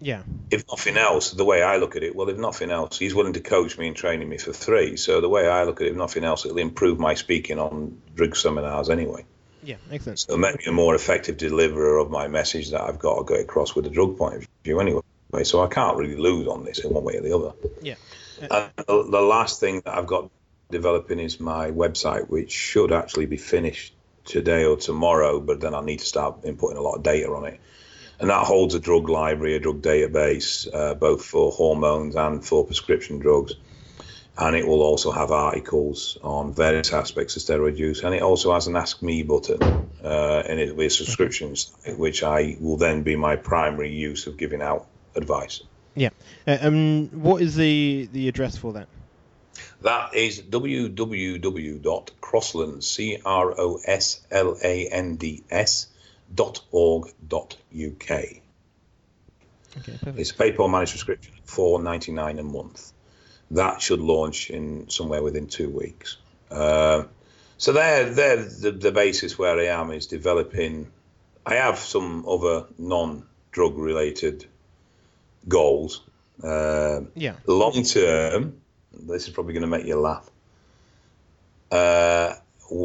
[0.00, 0.24] Yeah.
[0.50, 3.34] If nothing else, the way I look at it, well, if nothing else, he's willing
[3.34, 4.96] to coach me and training me for free.
[4.96, 8.02] So the way I look at it, if nothing else, it'll improve my speaking on
[8.16, 9.24] drug seminars anyway.
[9.62, 9.76] Yeah.
[9.92, 10.18] Excellent.
[10.18, 13.42] So make me a more effective deliverer of my message that I've got to get
[13.42, 15.02] across with a drug point of view anyway.
[15.44, 17.52] So I can't really lose on this in one way or the other.
[17.80, 17.94] Yeah.
[18.40, 20.30] And the last thing that I've got
[20.70, 23.94] developing is my website, which should actually be finished
[24.24, 27.46] today or tomorrow, but then I need to start inputting a lot of data on
[27.46, 27.60] it.
[28.18, 32.64] And that holds a drug library, a drug database, uh, both for hormones and for
[32.64, 33.54] prescription drugs.
[34.38, 38.02] And it will also have articles on various aspects of steroid use.
[38.02, 39.62] And it also has an Ask Me button
[40.02, 44.62] uh, in it with subscriptions, which I will then be my primary use of giving
[44.62, 45.62] out advice.
[45.94, 46.10] Yeah.
[46.46, 48.88] Uh, um, what is the the address for that?
[49.86, 55.86] That is www.croslands, C R O S L A N D S,
[56.34, 58.10] dot org dot UK.
[58.10, 58.42] Okay.
[59.76, 60.18] Perfect.
[60.18, 62.92] It's a PayPal managed subscription, four ninety nine a month.
[63.52, 66.16] That should launch in somewhere within two weeks.
[66.50, 67.08] Um
[67.56, 70.90] so they're, they're the, the basis where I am is developing.
[71.46, 73.22] I have some other non
[73.52, 74.46] drug related
[75.46, 76.02] goals.
[76.42, 77.36] Um Yeah.
[77.46, 78.62] long term,
[79.00, 80.28] this is probably going to make you laugh.
[81.70, 82.34] Uh,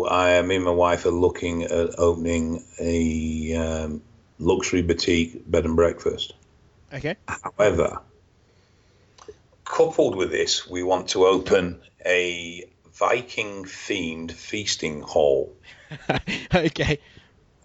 [0.10, 4.02] I me and my wife are looking at opening a um,
[4.40, 6.34] luxury boutique bed and breakfast.
[6.94, 7.16] Okay.
[7.28, 8.00] However,
[9.66, 15.56] coupled with this, we want to open a Viking themed feasting hall.
[16.54, 17.00] okay.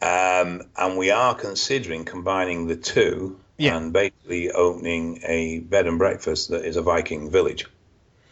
[0.00, 3.76] Um, and we are considering combining the two Yeah.
[3.76, 7.66] and basically opening a bed and breakfast that is a Viking village.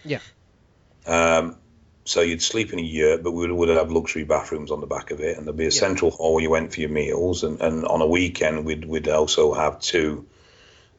[0.05, 0.20] Yeah.
[1.07, 1.57] Um,
[2.05, 5.11] so you'd sleep in a yurt, but we would, have luxury bathrooms on the back
[5.11, 5.70] of it, and there'd be a Yeah.
[5.70, 9.09] central hall where you went for your meals, and, and on a weekend we'd we'd
[9.09, 10.26] also have two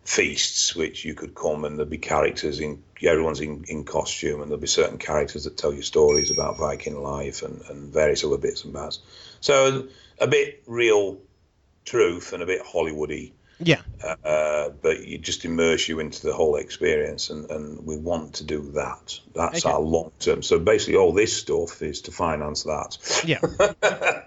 [0.04, 4.50] feasts which you could come and there'd be characters in everyone's in, in costume, and
[4.50, 8.38] there'll be certain characters that tell you stories about Viking life and, and various other
[8.38, 9.00] bits and bats.
[9.42, 9.88] So
[10.20, 11.20] a bit real
[11.86, 13.34] truth and a bit Hollywoody.
[13.60, 13.82] Yeah.
[14.24, 18.44] Uh, but you just immerse you into the whole experience, and, and we want to
[18.44, 19.20] do that.
[19.34, 19.74] That's Okay.
[19.74, 20.44] our long term.
[20.44, 23.24] So basically, all this stuff is to finance that.
[23.26, 23.40] Yeah.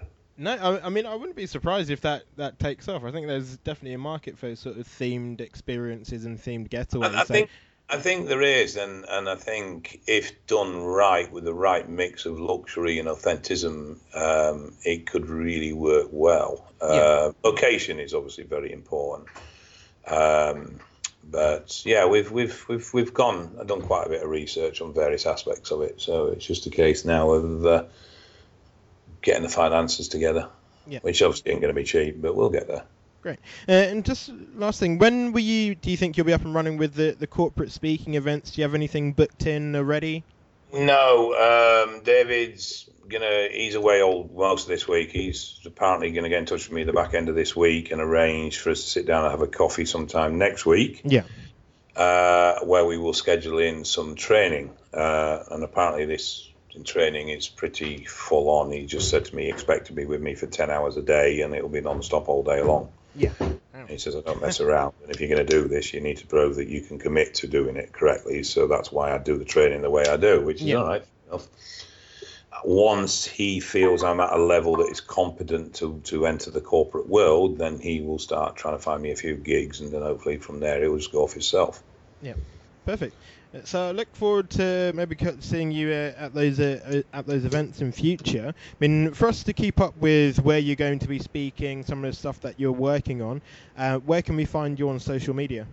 [0.41, 3.03] No, I, I mean I wouldn't be surprised if that, that takes off.
[3.03, 7.13] I think there's definitely a market for sort of themed experiences and themed getaways.
[7.13, 7.49] I, I so- think
[7.91, 12.25] I think there is, and and I think if done right with the right mix
[12.27, 16.67] of luxury and authenticism, um, it could really work well.
[16.79, 19.27] Uh, location is obviously very important,
[20.05, 20.79] um,
[21.23, 24.93] but yeah, we've we've we've we've gone and done quite a bit of research on
[24.93, 25.99] various aspects of it.
[25.99, 27.83] So it's just a case now of uh,
[29.23, 30.47] getting the finances together,
[30.87, 30.99] Yeah.
[31.01, 32.83] which obviously ain't going to be cheap, but we'll get there.
[33.21, 33.39] Great.
[33.67, 35.75] Uh, and just last thing, when will you?
[35.75, 38.51] Do you think you'll be up and running with the, the corporate speaking events?
[38.51, 40.23] Do you have anything booked in already?
[40.73, 43.49] No, um, David's gonna.
[43.51, 45.11] He's away all most of this week.
[45.11, 47.91] He's apparently gonna get in touch with me at the back end of this week
[47.91, 51.23] and arrange for us to sit down and have a coffee sometime next week, Yeah.
[51.97, 54.71] uh, where we will schedule in some training.
[54.93, 56.45] Uh, and apparently, this
[56.85, 58.71] training is pretty full on.
[58.71, 61.41] He just said to me, "Expect to be with me for ten hours a day,
[61.41, 62.89] and it'll be non-stop all day long."
[63.19, 63.31] Yeah.
[63.75, 63.85] Oh.
[63.87, 64.93] He says, I don't mess around.
[65.03, 67.35] And if you're going to do this, you need to prove that you can commit
[67.35, 68.43] to doing it correctly.
[68.43, 70.77] So that's why I do the training the way I do, which is Yeah.
[70.77, 71.03] all right.
[71.27, 71.47] enough.
[72.65, 77.07] Once he feels I'm at a level that is competent to, to enter the corporate
[77.07, 79.79] world, then he will start trying to find me a few gigs.
[79.79, 81.81] And then hopefully from there, he'll just go off himself.
[82.21, 82.33] Yeah.
[82.85, 83.15] Perfect.
[83.53, 87.25] Uh, So I look forward to maybe seeing you uh, at those uh, uh, at
[87.25, 88.53] those events in future.
[88.55, 92.03] I mean, for us to keep up with where you're going to be speaking, some
[92.03, 93.41] of the stuff that you're working on,
[93.77, 95.65] uh, where can we find you on social media?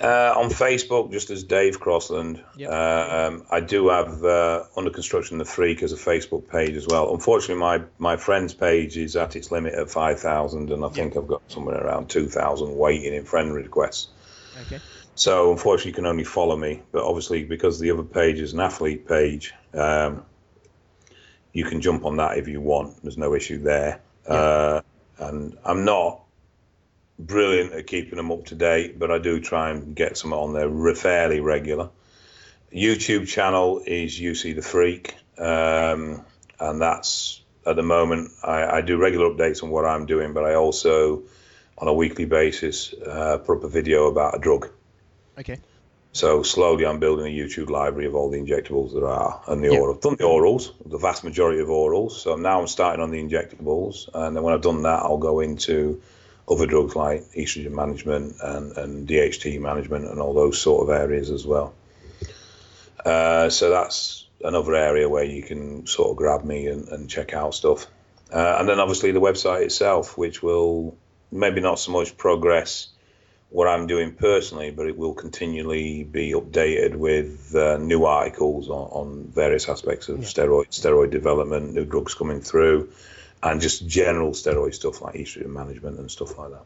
[0.00, 2.42] Uh, on Facebook, just as Dave Crosland.
[2.56, 2.70] Yep.
[2.70, 7.14] Um, I do have uh, Under Construction the Freak as a Facebook page as well.
[7.14, 11.28] Unfortunately, my, my friend's page is at its limit at 5,000, and I think I've
[11.28, 14.08] got somewhere around 2,000 waiting in friend requests.
[14.66, 14.80] Okay.
[15.14, 16.82] So, unfortunately, you can only follow me.
[16.92, 20.24] But obviously, because the other page is an athlete page, um,
[21.52, 23.02] you can jump on that if you want.
[23.02, 24.00] There's no issue there.
[24.26, 24.80] Uh,
[25.18, 26.20] and I'm not
[27.18, 30.52] brilliant at keeping them up to date, but I do try and get some on
[30.52, 31.90] there fairly regular.
[32.72, 36.24] YouTube channel is UC the Freak, um,
[36.58, 40.44] and that's at the moment I, I do regular updates on what I'm doing, but
[40.44, 41.22] I also
[41.78, 44.70] on a weekly basis uh, put up a video about a drug.
[45.38, 45.58] Okay.
[46.12, 49.72] So slowly, I'm building a YouTube library of all the injectables there are and the
[49.72, 49.80] Yeah.
[49.80, 49.94] oral.
[49.96, 52.12] I've done the orals, the vast majority of orals.
[52.12, 55.40] So now I'm starting on the injectables, and then when I've done that, I'll go
[55.40, 56.00] into
[56.48, 61.30] other drugs like estrogen management and, and DHT management and all those sort of areas
[61.30, 61.74] as well.
[63.04, 67.34] Uh, so that's another area where you can sort of grab me and, and check
[67.34, 67.86] out stuff.
[68.32, 70.96] Uh, and then obviously the website itself, which will
[71.32, 72.88] maybe not so much progress
[73.54, 78.86] what I'm doing personally, but it will continually be updated with uh, new articles on,
[79.00, 80.26] on various aspects of Yeah.
[80.32, 82.88] steroid steroid development, new drugs coming through,
[83.44, 86.64] and just general steroid stuff like estrogen management and stuff like that.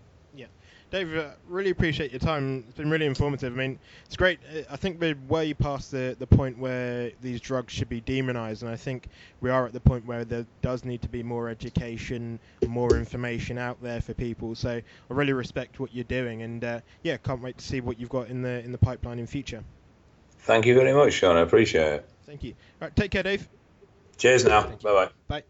[0.90, 2.64] Dave, uh, really appreciate your time.
[2.66, 3.52] It's been really informative.
[3.52, 4.38] I mean, it's great.
[4.50, 8.62] Uh, I think we're way past the, the point where these drugs should be demonized,
[8.62, 9.08] and I think
[9.42, 13.58] we are at the point where there does need to be more education, more information
[13.58, 14.54] out there for people.
[14.54, 18.00] So I really respect what you're doing, and uh, yeah, can't wait to see what
[18.00, 19.62] you've got in the in the pipeline in future.
[20.40, 21.36] Thank you very much, Sean.
[21.36, 22.08] I appreciate it.
[22.24, 22.54] Thank you.
[22.80, 23.46] All right, take care, Dave.
[24.16, 24.62] Cheers now.
[24.62, 24.88] Thank you.
[24.88, 25.42] Bye bye.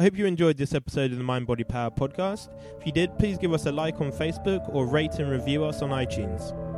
[0.00, 2.48] I hope you enjoyed this episode of the Mind Body Power podcast.
[2.80, 5.82] If you did, please give us a like on Facebook or rate and review us
[5.82, 6.69] on iTunes.